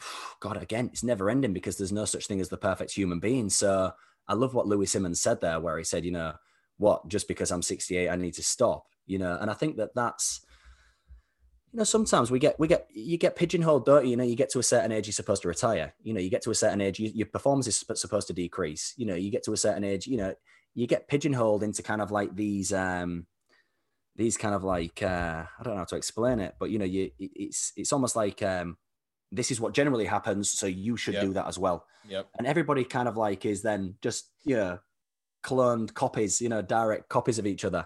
[0.40, 3.48] God, again, it's never ending because there's no such thing as the perfect human being.
[3.48, 3.92] So
[4.28, 6.34] I love what Louie Simmons said there, where he said, you know,
[6.76, 9.94] what, just because I'm 68, I need to stop, you know, and I think that
[9.94, 10.44] that's,
[11.74, 14.12] you know, sometimes we get we get you get pigeonholed, don't you?
[14.12, 15.92] You know, you get to a certain age, you're supposed to retire.
[16.04, 18.94] You know, you get to a certain age, you, your performance is supposed to decrease.
[18.96, 20.36] You know, you get to a certain age, you know,
[20.74, 23.26] you get pigeonholed into kind of like these um
[24.14, 26.84] these kind of like uh I don't know how to explain it, but you know,
[26.84, 28.76] you it's it's almost like um
[29.32, 31.24] this is what generally happens, so you should yep.
[31.24, 31.86] do that as well.
[32.06, 32.28] Yep.
[32.38, 34.78] And everybody kind of like is then just you know
[35.42, 37.84] cloned copies, you know, direct copies of each other.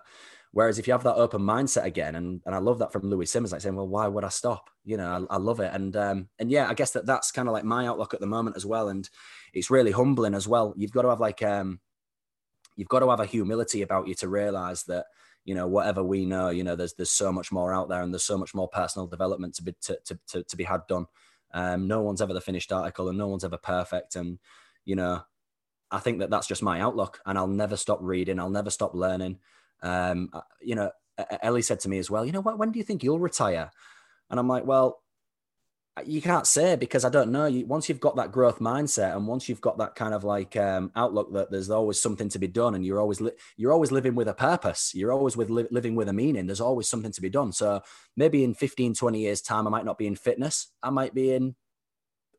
[0.53, 3.27] Whereas if you have that open mindset again, and, and I love that from Louie
[3.27, 4.71] Simmons, like saying, well, why would I stop?
[4.85, 5.73] You know, I, I love it.
[5.75, 8.27] And, um, and yeah, I guess that that's kind of like my outlook at the
[8.27, 8.89] moment as well.
[8.89, 9.09] And
[9.53, 10.73] it's really humbling as well.
[10.77, 11.81] You've got to have like, um,
[12.77, 15.07] you've got to have a humility about you to realize that,
[15.45, 18.13] you know, whatever we know, you know, there's, there's so much more out there and
[18.13, 21.07] there's so much more personal development to be, to, to, to, to be had done.
[21.53, 24.17] Um, no one's ever the finished article and no one's ever perfect.
[24.17, 24.39] And,
[24.85, 25.23] you know,
[25.91, 28.39] I think that that's just my outlook and I'll never stop reading.
[28.39, 29.39] I'll never stop learning.
[29.83, 30.91] Um, uh, you know,
[31.43, 33.71] Ellie said to me as well, you know what, when do you think you'll retire?
[34.31, 35.01] And I'm like, well,
[36.07, 37.47] you can't say because I don't know.
[37.47, 40.57] You, once you've got that growth mindset, and once you've got that kind of like
[40.57, 43.91] um, outlook that there's always something to be done, and you're always li- you're always
[43.91, 44.93] living with a purpose.
[44.95, 46.47] You're always with li- living with a meaning.
[46.47, 47.53] There's always something to be done.
[47.53, 47.83] So
[48.17, 50.69] maybe in 15, 20 years time, I might not be in fitness.
[50.83, 51.57] I might be in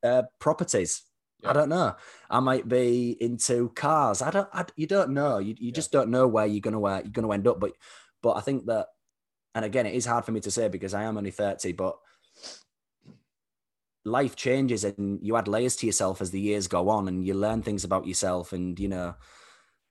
[0.03, 1.03] uh, properties.
[1.41, 1.49] Yeah.
[1.51, 1.95] I don't know.
[2.29, 4.21] I might be into cars.
[4.21, 4.49] I don't.
[4.53, 5.37] I, you don't know.
[5.37, 5.73] You, you yeah.
[5.73, 7.59] just don't know where you're gonna where you're gonna end up.
[7.59, 7.73] But
[8.21, 8.87] but I think that,
[9.55, 11.71] and again, it is hard for me to say because I am only thirty.
[11.71, 11.97] But
[14.03, 17.33] life changes, and you add layers to yourself as the years go on, and you
[17.33, 18.51] learn things about yourself.
[18.51, 19.15] And you know,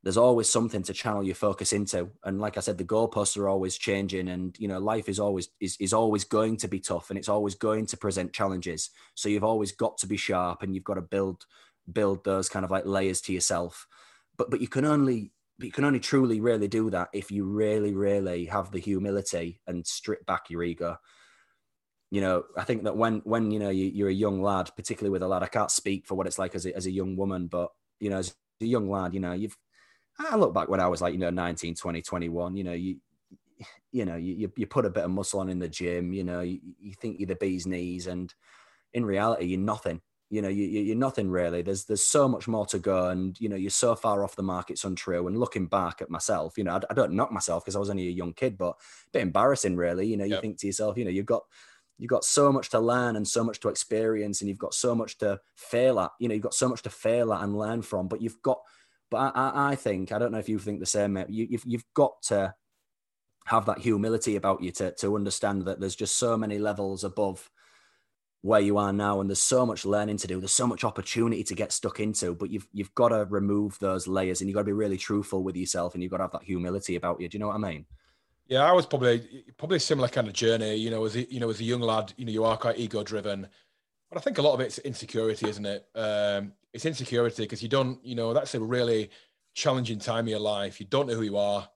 [0.09, 2.09] there's always something to channel your focus into.
[2.24, 5.50] And like i said the goalposts are always changing and you know life is always
[5.61, 8.88] is, is always going to be tough and it's always going to present challenges.
[9.14, 11.44] So you've always got to be sharp and you've got to build
[11.92, 13.86] build those kind of like layers to yourself.
[14.38, 17.92] But but you can only you can only truly really do that if you really
[17.92, 20.96] really have the humility and strip back your ego.
[22.11, 25.12] You know i think that when when you know you, are a young lad particularly
[25.12, 27.16] with a lad i can't speak for what it's like as a, as a young
[27.16, 27.68] woman but
[28.00, 29.59] you know as a young lad you know you've
[30.19, 32.97] i look back when i was like you know 19 20 21 you know you
[33.91, 36.41] you know you, you put a bit of muscle on in the gym you know
[36.41, 38.35] you, you think you're the bee's knees and
[38.93, 40.01] in reality you're nothing.
[40.31, 41.62] You know you, you're nothing really.
[41.62, 44.43] There's there's so much more to go and you know you're so far off the
[44.43, 45.27] mark it's untrue.
[45.27, 47.89] And looking back at myself you know i, I don't knock myself because i was
[47.89, 50.07] only a young kid but a bit embarrassing really.
[50.07, 51.45] You know you think to yourself you know you've got
[51.99, 54.95] you've got so much to learn and so much to experience and you've got so
[54.95, 57.81] much to fail at you know you've got so much to fail at and learn
[57.81, 58.61] from but you've got
[59.11, 61.64] but i, I think i don't know if you think the same mate you, you've,
[61.66, 62.54] you've got to
[63.48, 67.50] have that humility about you to, to understand that there's just so many levels above
[68.42, 70.38] where you are now and there's so much learning to do.
[70.38, 74.06] There's so much opportunity to get stuck into but you've you've got to remove those
[74.06, 76.32] layers and you've got to be really truthful with yourself and you've got to have
[76.32, 77.28] that humility about you.
[77.28, 77.86] Do you know what i mean?
[78.48, 81.40] Yeah i was probably probably a similar kind of journey you know as a, you
[81.40, 83.46] know as a young lad you know you are quite ego driven
[84.09, 85.86] but i think a lot of it's insecurity isn't it?
[85.94, 89.11] Um it's insecurity because you don't you know that's a really
[89.55, 91.69] challenging time in your life you don't know who you are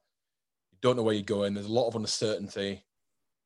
[0.71, 2.85] you don't know where you're going there's a lot of uncertainty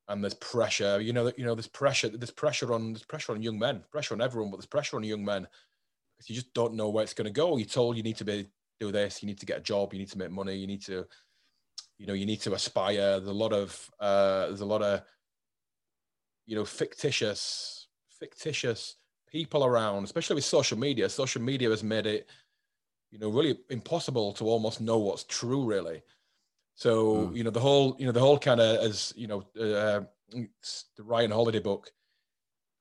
[0.08, 1.00] and there's pressure.
[1.00, 2.08] You know, that you know, there's pressure.
[2.08, 5.04] There's pressure on there's pressure on young men, pressure on everyone, but there's pressure on
[5.04, 5.46] young men
[6.16, 7.56] because you just don't know where it's going to go.
[7.56, 9.98] You're told you need to be do this, you need to get a job, you
[9.98, 11.06] need to make money, you need to,
[11.98, 13.18] you know, you need to aspire.
[13.18, 15.02] There's a lot of uh, there's a lot of
[16.46, 17.88] you know fictitious
[18.20, 18.96] fictitious
[19.36, 21.10] people around, especially with social media.
[21.10, 22.26] Social media has made it,
[23.10, 26.00] you know, really impossible to almost know what's true, really.
[26.74, 27.36] So mm.
[27.36, 31.02] you know the whole you know the whole kind of as you know uh, the
[31.12, 31.90] Ryan Holiday book,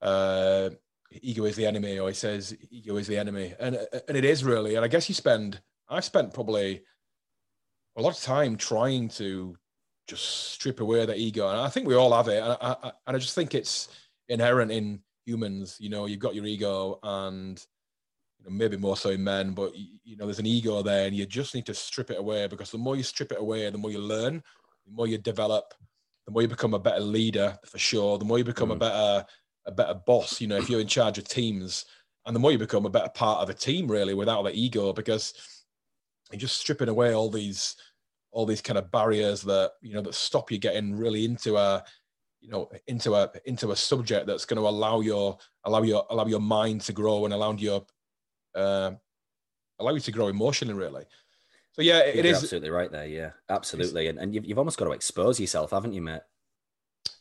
[0.02, 0.70] uh,
[1.12, 3.76] ego is the enemy, or he says ego is the enemy, and
[4.08, 4.76] and it is really.
[4.76, 6.84] And I guess you spend I spent probably
[7.98, 9.58] a lot of time trying to
[10.08, 12.92] just strip away the ego, and I think we all have it, and I, I,
[13.08, 13.90] and I just think it's
[14.30, 15.78] inherent in humans.
[15.80, 17.64] You know, you've got your ego, and
[18.48, 21.56] maybe more so in men, but you know, there's an ego there, and you just
[21.56, 24.00] need to strip it away because the more you strip it away, the more you
[24.00, 24.44] learn,
[24.86, 25.74] the more you develop,
[26.26, 28.18] the more you become a better leader for sure.
[28.18, 28.76] The more you become mm.
[28.76, 29.26] a better
[29.68, 30.40] a better boss.
[30.40, 31.86] You know, if you're in charge of teams,
[32.26, 34.94] and the more you become a better part of a team, really, without the ego,
[34.94, 35.34] because
[36.32, 37.76] you're just stripping away all these
[38.32, 41.84] all these kind of barriers that you know that stop you getting really into a
[42.46, 46.28] you know into a into a subject that's going to allow your allow your allow
[46.28, 47.84] your mind to grow and allow your
[48.54, 48.92] uh,
[49.80, 51.06] allow you to grow emotionally, really.
[51.74, 53.08] So yeah, it You're is absolutely right there.
[53.08, 56.22] Yeah, absolutely, and, and you've, you've almost got to expose yourself, haven't you, mate?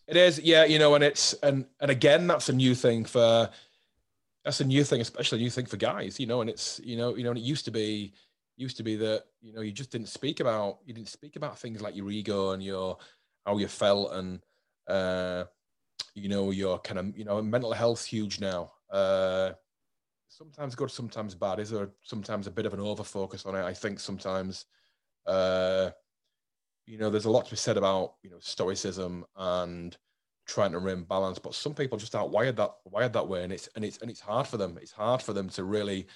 [0.06, 3.48] It is, yeah, you know, and it's and and again, that's a new thing for
[4.44, 6.98] that's a new thing, especially a new thing for guys, you know, and it's you
[6.98, 8.12] know, you know, and it used to be
[8.56, 11.58] used to be that you know you just didn't speak about you didn't speak about
[11.58, 12.98] things like your ego and your
[13.46, 14.40] how you felt and
[14.88, 15.44] uh
[16.14, 19.52] you know your kind of you know mental health's huge now uh
[20.34, 21.60] sometimes good, sometimes bad.
[21.60, 23.62] Is there sometimes a bit of an over focus on it?
[23.62, 24.66] I think sometimes,
[25.26, 25.90] uh,
[26.86, 29.96] you know, there's a lot to be said about you know stoicism and
[30.46, 33.52] trying to remain balanced, but some people just aren't wired that wired that way, and
[33.52, 34.78] it's and it's and it's hard for them.
[34.80, 36.06] It's hard for them to really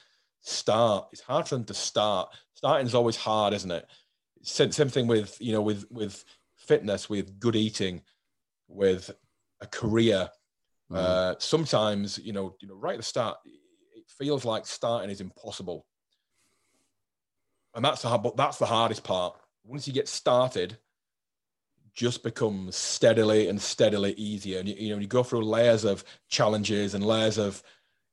[0.41, 1.09] start.
[1.13, 2.29] It's hard for them to start.
[2.55, 3.87] Starting is always hard, isn't it?
[4.43, 6.25] Same, same thing with you know with with
[6.57, 8.03] fitness, with good eating,
[8.69, 9.11] with
[9.61, 10.29] a career.
[10.91, 10.97] Mm.
[10.97, 15.21] Uh, sometimes you know you know right at the start it feels like starting is
[15.21, 15.87] impossible.
[17.75, 19.37] And that's the, but that's the hardest part.
[19.65, 20.79] Once you get started,
[21.95, 24.61] just becomes steadily and steadily easier.
[24.61, 27.63] And you, you know, you go through layers of challenges and layers of,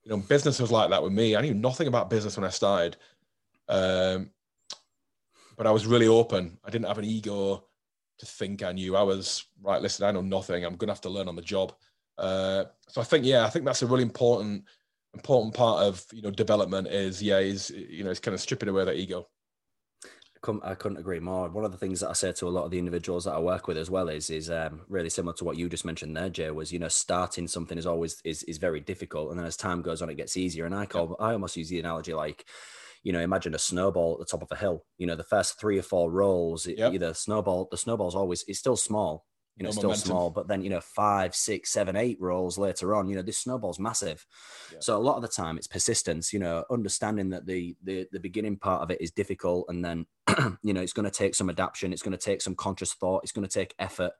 [0.03, 1.35] you know, business was like that with me.
[1.35, 2.97] I knew nothing about business when I started.
[3.69, 4.31] Um,
[5.57, 6.57] but I was really open.
[6.63, 7.63] I didn't have an ego
[8.19, 8.95] to think I knew.
[8.95, 9.81] I was right.
[9.81, 10.63] Listen, I know nothing.
[10.63, 11.73] I'm going to have to learn on the job.
[12.17, 14.63] Uh, so I think, yeah, I think that's a really important
[15.13, 18.67] important part of you know development is yeah is you know it's kind of stripping
[18.67, 19.25] away that ego
[20.63, 21.49] I couldn't agree more.
[21.49, 23.39] One of the things that I say to a lot of the individuals that I
[23.39, 26.29] work with as well is is um, really similar to what you just mentioned there,
[26.29, 26.51] Jay.
[26.51, 29.81] Was you know starting something is always is is very difficult, and then as time
[29.81, 30.65] goes on, it gets easier.
[30.65, 32.45] And I call I almost use the analogy like,
[33.05, 34.83] you know, imagine a snowball at the top of a hill.
[34.97, 36.91] You know, the first three or four rolls, yep.
[36.91, 39.27] either snowball the snowball's always it's still small,
[39.57, 40.07] you know, No still momentum.
[40.07, 43.37] small, but then, you know, five, six, seven, eight rolls later on, you know, this
[43.37, 44.25] snowball's massive.
[44.73, 44.79] Yeah.
[44.81, 48.19] So a lot of the time it's persistence, you know, understanding that the the the
[48.19, 50.07] beginning part of it is difficult and then,
[50.63, 53.21] you know, it's going to take some adaptation, it's going to take some conscious thought,
[53.21, 54.13] it's going to take effort.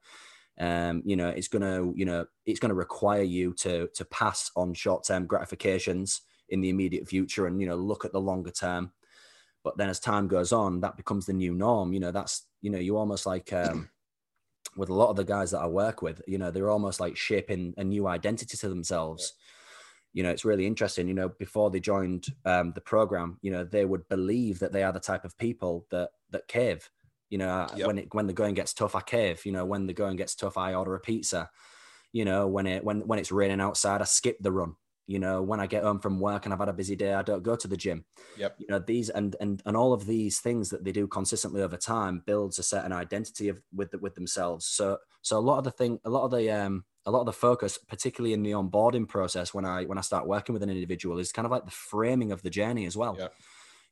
[0.59, 4.73] Um, you know, it's gonna, you know, it's gonna require you to to pass on
[4.73, 8.91] short-term gratifications in the immediate future and you know look at the longer term.
[9.64, 11.91] But then as time goes on that becomes the new norm.
[11.93, 13.89] You know that's you know you almost like um
[14.78, 17.16] with a lot of the guys that i work with you know they're almost like
[17.16, 19.34] shaping a new identity to themselves.
[20.14, 23.64] You know it's really interesting you know before they joined um, the program you know
[23.64, 26.89] they would believe that they are the type of people that that cave.
[27.30, 27.88] You know Yep.
[27.88, 29.46] when it when the going gets tough i cave.
[29.46, 31.50] You know when the going gets tough i order a pizza.
[32.14, 34.76] You know when it when when it's raining outside i skip the run
[35.08, 37.22] you know when i get home from work and i've had a busy day i
[37.22, 38.03] don't go to the gym.
[38.38, 38.56] Yep.
[38.60, 41.78] you know these and and and all of these things that they do consistently over
[41.78, 44.66] time builds a certain identity of with the, with themselves.
[44.66, 47.26] So so a lot of the thing a lot of the um a lot of
[47.28, 50.70] the focus particularly in the onboarding process when i when i start working with an
[50.70, 53.16] individual is kind of like the framing of the journey as well.
[53.20, 53.28] Yeah.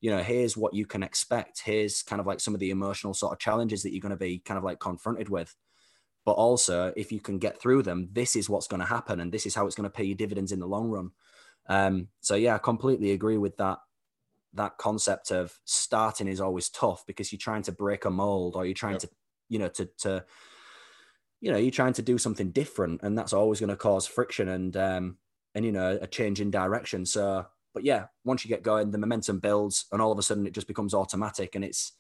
[0.02, 1.62] you know here's what you can expect.
[1.64, 4.18] Here's kind of like some of the emotional sort of challenges that you're going to
[4.18, 5.56] be kind of like confronted with
[6.26, 9.32] but also if you can get through them this is what's going to happen and
[9.32, 11.12] this is how it's going to pay you dividends in the long run
[11.68, 13.80] um so yeah i completely agree with that
[14.54, 18.66] that concept of starting is always tough because you're trying to break a mold or
[18.66, 19.02] you're trying Yep.
[19.02, 19.10] to
[19.50, 20.26] you know to to
[21.42, 24.48] you know you're trying to do something different and that's always going to cause friction
[24.48, 25.18] and um
[25.56, 28.98] and you know a change in direction so but yeah once you get going the
[28.98, 31.94] momentum builds and all of a sudden it just becomes automatic and it's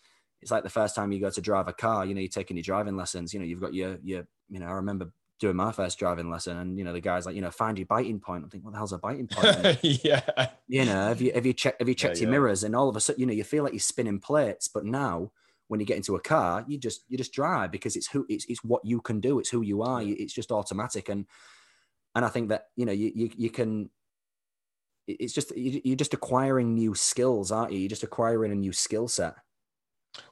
[0.44, 2.58] it's like the first time you go to drive a car you know you're taking
[2.58, 5.72] your driving lessons you know you've got your your you know i remember doing my
[5.74, 8.44] first driving lesson and you know the guy's like you know find your biting point.
[8.44, 10.22] I'm thinking what the hell's a biting point yeah.
[10.68, 12.32] you know have you have you checked have you Yeah, checked your yeah.
[12.32, 12.64] mirrors?
[12.64, 15.32] And all of a sudden you know you feel like you're spinning plates but now
[15.68, 18.46] when you get into a car you just you just drive because it's who it's,
[18.46, 19.40] it's what you can do.
[19.40, 20.02] It's who you are.
[20.02, 20.16] Yeah.
[20.18, 21.10] it's just automatic.
[21.10, 21.26] And
[22.16, 23.90] and i think that you know you you, you can
[25.08, 27.80] it's just you're just acquiring new skills aren't you?
[27.80, 29.36] You're just acquiring a new skill set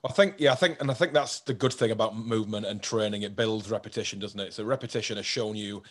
[0.03, 2.81] I think, yeah, I think, and I think that's the good thing about movement and
[2.81, 3.23] training.
[3.23, 4.53] It builds repetition, doesn't it?
[4.53, 5.83] So repetition has shown you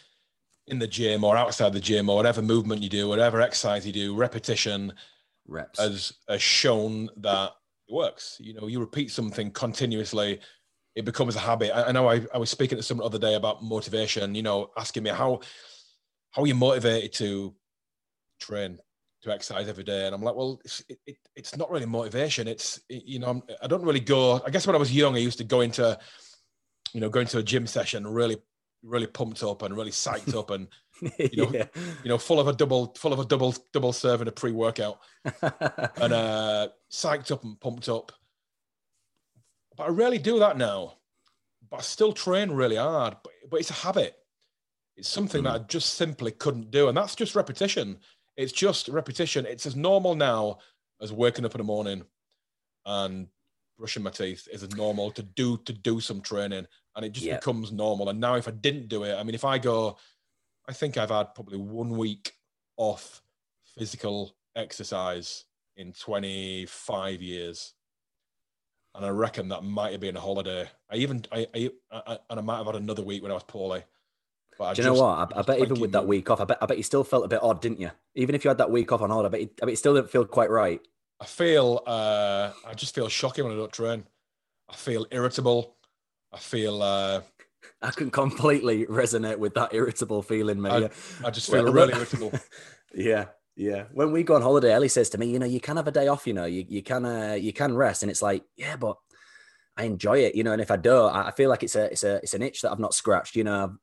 [0.67, 3.93] in the gym or outside the gym or whatever movement you do, whatever exercise you
[3.93, 4.93] do, repetition
[5.49, 7.53] reps has, has shown that
[7.89, 8.37] it works.
[8.41, 10.41] You know, you repeat something continuously,
[10.95, 11.77] it becomes a habit.
[11.77, 14.43] I, I know I, I was speaking to someone the other day about motivation, you
[14.43, 15.41] know, asking me how,
[16.31, 17.55] how are you motivated to
[18.39, 18.79] train,
[19.23, 20.07] to exercise every day?
[20.07, 22.49] And I'm like, well, it's, it, it, it's not really motivation.
[22.49, 25.15] It's, it- you know, I'm, I don't really go, I guess when I was young,
[25.15, 25.99] I used to go into,
[26.93, 28.37] you know, go into a gym session really,
[28.83, 30.69] really pumped up and really psyched up and,
[31.19, 31.67] you know, yeah.
[32.03, 34.99] you know, full of a double, full of a double, double serve and a pre-workout
[35.43, 38.13] and uh, psyched up and pumped up.
[39.77, 40.95] But I rarely do that now.
[41.71, 43.17] But I still train really hard.
[43.23, 44.17] But, but it's a habit.
[44.97, 46.89] It's something that I just simply couldn't do.
[46.89, 47.99] And that's just repetition.
[48.41, 49.45] It's just repetition.
[49.45, 50.61] It's as normal now
[51.03, 52.05] as waking up in the morning
[52.87, 53.29] and
[53.77, 56.67] brushing my teeth is as normal to do to do some training.
[56.97, 57.37] And it just Yeah.
[57.37, 58.09] becomes normal.
[58.09, 59.99] And now if I didn't do it, I mean, if I go,
[60.67, 62.33] I think I've had probably one week
[62.79, 63.23] off
[63.77, 65.45] physical exercise
[65.77, 67.75] in 25 years.
[68.95, 70.67] And I reckon that might have been a holiday.
[70.89, 73.45] I even, I, I, I and I might have had another week when I was
[73.45, 73.85] poorly.
[74.61, 75.37] But I Do you know just- what?
[75.37, 77.25] I, I bet even with that week off, I bet I bet you still felt
[77.25, 77.91] a bit odd, didn't you?
[78.15, 79.77] Even if you had that week off on holiday, I bet, you, I bet it
[79.79, 80.83] still didn't feel quite right.
[81.19, 84.05] I feel, uh, I just feel shocking when I don't train.
[84.69, 85.77] I feel irritable.
[86.31, 87.23] I feel, uh,
[87.83, 90.91] I can completely resonate with that irritable feeling, mate.
[91.25, 92.31] I- I just feel Well, really irritable.
[92.95, 93.85] yeah, yeah.
[93.95, 95.91] When we go on holiday, Ellie says to me, "You know, you can have a
[95.91, 96.27] day off.
[96.27, 98.99] You know, you you can uh, you can rest." And it's like, yeah, but
[99.75, 100.35] I enjoy it.
[100.35, 102.35] You know, and if I don't, I I feel like it's a it's a it's
[102.35, 103.37] an itch that I've not scratched.
[103.37, 103.77] You know.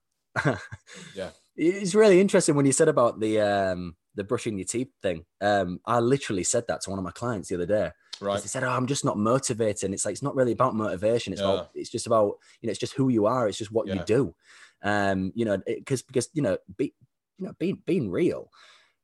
[1.16, 1.30] Yeah.
[1.60, 5.26] It's really interesting when you said about the um the brushing your teeth thing.
[5.42, 7.90] Um, I literally said that to one of my clients the other day.
[8.22, 8.40] Right.
[8.40, 11.34] They said, "Oh, I'm just not motivated." And it's like it's not really about motivation.
[11.34, 11.52] It's Yeah.
[11.54, 13.48] about it's just about you know it's just who you are.
[13.48, 14.36] It's just what you do.
[14.84, 16.94] Um, you know, because because you know be
[17.40, 18.52] you know being being real.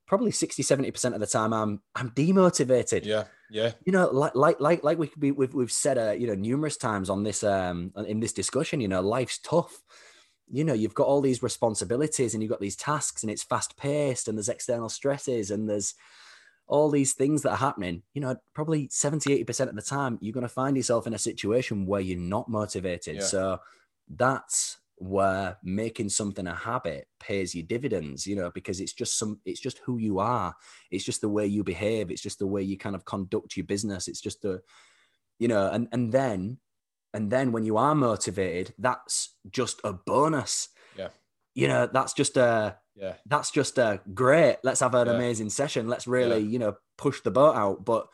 [0.06, 3.04] Probably 60, 70 percent of the time, I'm I'm demotivated.
[3.04, 3.24] Yeah.
[3.50, 3.72] Yeah.
[3.84, 6.76] You know, like like like like we we we've, we've said uh, you know numerous
[6.76, 8.80] times on this um in this discussion.
[8.80, 9.82] You know, life's tough.
[10.48, 13.76] You know, you've got all these responsibilities and you've got these tasks, and it's fast
[13.76, 15.94] paced, and there's external stresses, and there's
[16.66, 20.32] all these things that are happening, you know, probably 70, 80% of the time, you're
[20.32, 23.16] going to find yourself in a situation where you're not motivated.
[23.16, 23.22] Yeah.
[23.22, 23.60] So
[24.08, 29.40] that's where making something a habit pays you dividends, you know, because it's just some,
[29.44, 30.54] it's just who you are.
[30.90, 32.10] It's just the way you behave.
[32.10, 34.08] It's just the way you kind of conduct your business.
[34.08, 34.62] It's just the,
[35.38, 36.58] you know, and, and then
[37.14, 40.68] and then when you are motivated, that's just a bonus.
[40.98, 41.08] Yeah.
[41.54, 43.14] You know, that's just a Yeah.
[43.26, 44.58] that's just a great.
[44.62, 45.14] Let's have an Yeah.
[45.14, 45.88] amazing session.
[45.88, 46.50] Let's really, Yeah.
[46.50, 47.84] you know, push the boat out.
[47.84, 48.08] But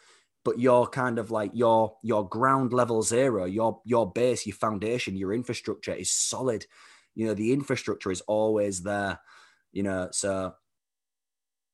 [0.44, 5.16] but your kind of like your your ground level zero, your your base, your foundation,
[5.16, 6.66] your infrastructure is solid.
[7.14, 9.20] You know, the infrastructure is always there.
[9.72, 10.54] You know, so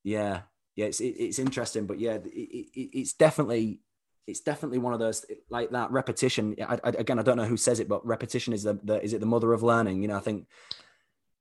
[0.04, 0.42] yeah,
[0.76, 3.80] yeah, it's it, it's interesting, but yeah, it, it, it's definitely
[4.26, 6.56] it's definitely one of those like that repetition.
[6.60, 9.12] I, I, again, I don't know who says it, but repetition is the, the is
[9.12, 10.02] it the mother of learning?
[10.02, 10.46] You know, I think.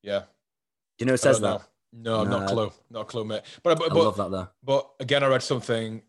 [0.02, 0.20] Yeah.
[0.20, 0.26] Do
[1.00, 1.62] you know who says that?
[1.92, 2.24] know.
[2.24, 2.72] No, not a clue.
[2.90, 3.42] Not a clue, mate.
[3.64, 4.50] But but, I but, love that though.
[4.64, 6.02] but again, I read something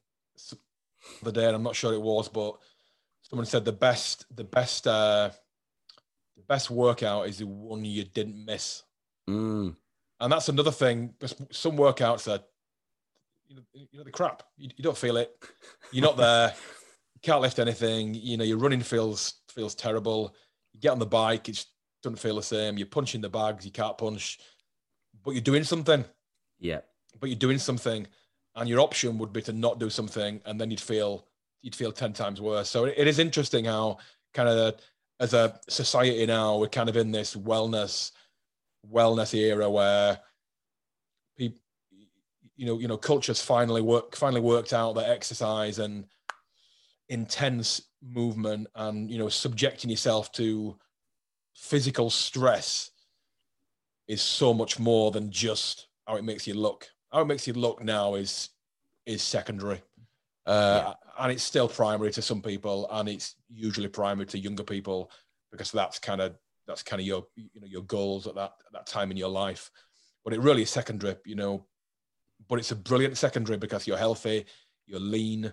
[1.23, 2.57] the day, and I'm not sure it was, but
[3.23, 5.31] someone said the best the best uh
[6.37, 8.83] the best workout is the one you didn't miss.
[9.29, 9.75] Mm,
[10.21, 11.15] And that's another thing.
[11.51, 12.45] Some workouts are,
[13.49, 14.43] you know, you know the crap.
[14.57, 15.37] You, you don't feel it.
[15.93, 16.55] You're not there.
[17.15, 18.15] You can't lift anything.
[18.15, 20.35] You know, your running feels feels terrible.
[20.73, 21.69] You get on the bike, it just
[22.03, 22.77] doesn't feel the same.
[22.77, 24.39] You're punching the bags, you can't punch,
[25.25, 26.05] but you're doing something.
[26.59, 26.81] yeah,
[27.21, 28.07] But you're doing something,
[28.55, 31.27] and your option would be to not do something, and then you'd feel
[31.63, 32.69] you'd feel ten times worse.
[32.69, 33.99] So it, it is interesting how
[34.35, 34.75] kind of
[35.19, 38.13] as a society now we're kind of in this wellness
[38.93, 40.19] wellness era where
[42.57, 46.07] you know you know cultures finally work finally worked out that exercise and
[47.09, 50.77] intense movement and you know subjecting yourself to
[51.55, 52.91] physical stress
[54.09, 56.89] is so much more than just how it makes you look.
[57.13, 58.51] How it makes you look now is
[59.05, 59.83] is secondary.
[60.45, 65.11] Uh, and it's still primary to some people and it's usually primary to younger people
[65.51, 66.37] because that's kind of
[66.69, 69.29] that's kind of your you know your goals at that at that time in your
[69.29, 69.71] life.
[70.25, 71.67] But it really is secondary you know
[72.49, 74.45] but it's a brilliant secondary because you're healthy
[74.87, 75.53] you're lean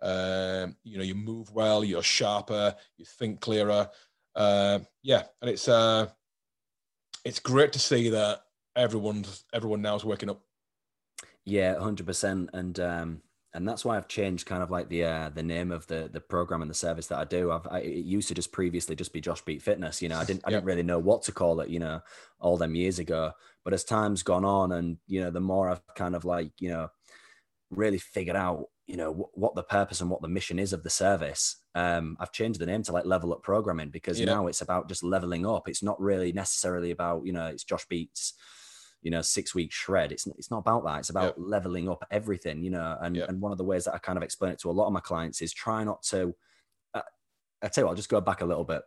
[0.00, 3.88] um, you know you move well you're sharper you think clearer.
[4.34, 6.06] Uh, yeah and it's uh
[7.24, 8.42] it's great to see that
[8.76, 10.40] everyone's everyone now is waking up.
[11.44, 13.22] Yeah, hundred percent, and um,
[13.54, 16.20] and that's why I've changed kind of like the uh, the name of the the
[16.20, 17.50] program and the service that I do.
[17.50, 20.02] I've I, it used to just previously just be Josh Beet Fitness.
[20.02, 20.56] You know, I didn't I Yeah.
[20.58, 21.70] didn't really know what to call it.
[21.70, 22.00] You know,
[22.40, 23.32] all them years ago.
[23.64, 26.70] But as time's gone on, and you know, the more I've kind of like you
[26.70, 26.88] know
[27.70, 30.82] really figured out you know wh- what the purpose and what the mission is of
[30.82, 34.24] the service um i've changed the name to like level up programming because Yeah.
[34.24, 37.84] now it's about just leveling up it's not really necessarily about you know it's Josh
[37.86, 38.32] Beet's
[39.02, 40.12] you know six week shred.
[40.12, 40.98] It's it's not about that.
[41.00, 43.26] It's about leveling up everything you know and Yeah.
[43.28, 44.92] and one of the ways that i kind of explain it to a lot of
[44.92, 46.34] my clients is try not to
[46.94, 47.02] uh,
[47.62, 48.82] i tell you what i'll just go back a little bit.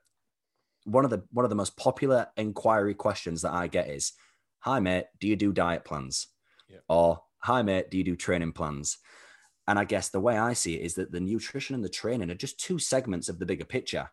[0.86, 4.14] One of the one of the most popular inquiry questions that i get is
[4.60, 6.28] hi mate do you do diet plans?
[6.68, 6.80] Yeah.
[6.90, 8.98] or hi mate do you do training plans?
[9.68, 12.30] And i guess the way i see it is that the nutrition and the training
[12.32, 14.10] are just two segments of the bigger picture.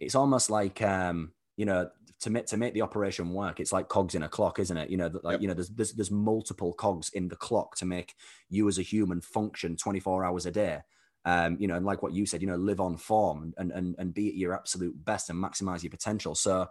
[0.00, 1.90] It's almost like um you know
[2.20, 4.90] to make to make the operation work it's like cogs in a clock isn't it?
[4.90, 5.40] You know that like Yep.
[5.40, 8.14] you know there's, there's there's multiple cogs in the clock to make
[8.48, 10.80] you as a human function 24 hours a day.
[11.24, 13.94] Um you know and like what you said you know live on form and and
[13.98, 16.34] and be at your absolute best and maximize your potential.
[16.34, 16.68] So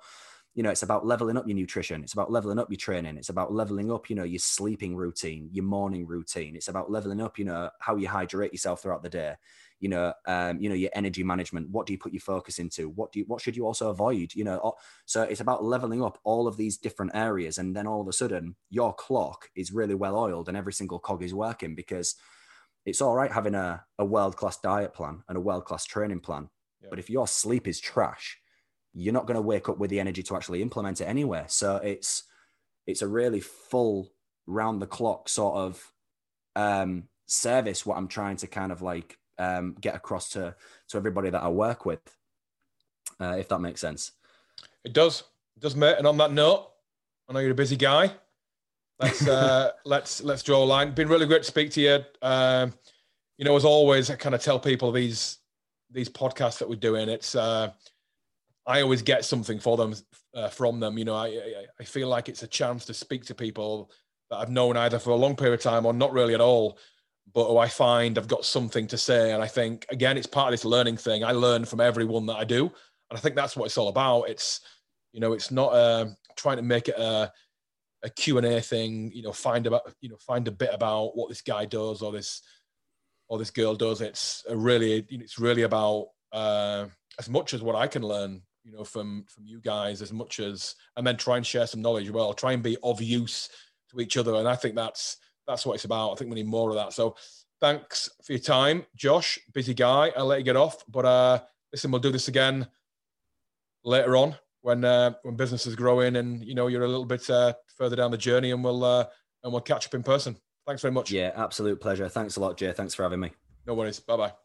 [0.55, 3.29] you know it's about leveling up your nutrition it's about leveling up your training it's
[3.29, 7.37] about leveling up you know your sleeping routine your morning routine it's about leveling up
[7.37, 9.35] you know how you hydrate yourself throughout the day
[9.79, 12.89] you know um you know your energy management what do you put your focus into?
[12.89, 14.33] What do you what should you also avoid?
[14.33, 14.73] You know
[15.05, 18.13] so it's about leveling up all of these different areas and then all of a
[18.13, 22.15] sudden your clock is really well oiled and every single cog is working because
[22.85, 26.19] it's all right having a, a world class diet plan and a world class training
[26.19, 26.49] plan
[26.81, 26.89] Yeah.
[26.89, 28.37] but if your sleep is trash
[28.97, 31.45] you're not going to wake up with the energy to actually implement it anywhere.
[31.47, 32.23] So it's
[32.87, 34.11] it's a really full
[34.47, 35.91] round the clock sort of
[36.55, 40.55] um service what i'm trying to kind of like um get across to
[40.87, 41.99] to everybody that i work with
[43.19, 44.11] uh, if that makes sense
[44.83, 45.23] It does.
[45.55, 45.95] It does, mate.
[45.97, 46.69] And on that note,
[47.27, 48.11] I know you're a busy guy.
[48.99, 50.93] Let's uh, let's let's draw a line.
[50.93, 51.99] Been really great to speak to you.
[52.21, 52.73] Um,
[53.37, 55.39] you know, as always, I kind of tell people these
[55.89, 57.09] these podcasts that we're doing.
[57.09, 57.71] It's uh,
[58.67, 59.95] I always get something for them
[60.33, 60.97] uh, from them.
[60.97, 63.91] You know, I, I I feel like it's a chance to speak to people
[64.29, 66.77] that I've known either for a long period of time or not really at all,
[67.33, 69.33] but who I find I've got something to say.
[69.33, 71.23] And I think again, it's part of this learning thing.
[71.23, 74.23] I learn from everyone that I do, and I think that's what it's all about.
[74.23, 74.61] It's
[75.11, 77.31] you know, it's not uh, trying to make it a
[78.03, 79.11] a Q and A thing.
[79.13, 82.11] You know, find about you know find a bit about what this guy does or
[82.11, 82.41] this
[83.27, 84.01] or this girl does.
[84.01, 86.85] It's really it's really about uh,
[87.19, 88.41] as much as what I can learn.
[88.63, 91.81] You know, from from you guys, as much as and then try and share some
[91.81, 92.09] knowledge.
[92.09, 93.49] Well, try and be of use
[93.91, 95.17] to each other, and I think that's
[95.47, 96.11] that's what it's about.
[96.11, 96.93] I think we need more of that.
[96.93, 97.15] So,
[97.61, 99.39] thanks for your time, Josh.
[99.53, 100.11] Busy guy.
[100.15, 101.39] I'll let you get off, but uh,
[101.71, 102.67] listen, we'll do this again
[103.83, 107.29] later on when uh, when business is growing and you know you're a little bit
[107.29, 109.05] uh, further down the journey, and we'll uh,
[109.43, 110.35] and we'll catch up in person.
[110.65, 111.11] Thanks very much.
[111.11, 112.09] Yeah, absolute pleasure.
[112.09, 112.71] Thanks a lot, Jay.
[112.73, 113.31] Thanks for having me.
[113.67, 113.99] No worries.
[113.99, 114.44] Bye bye.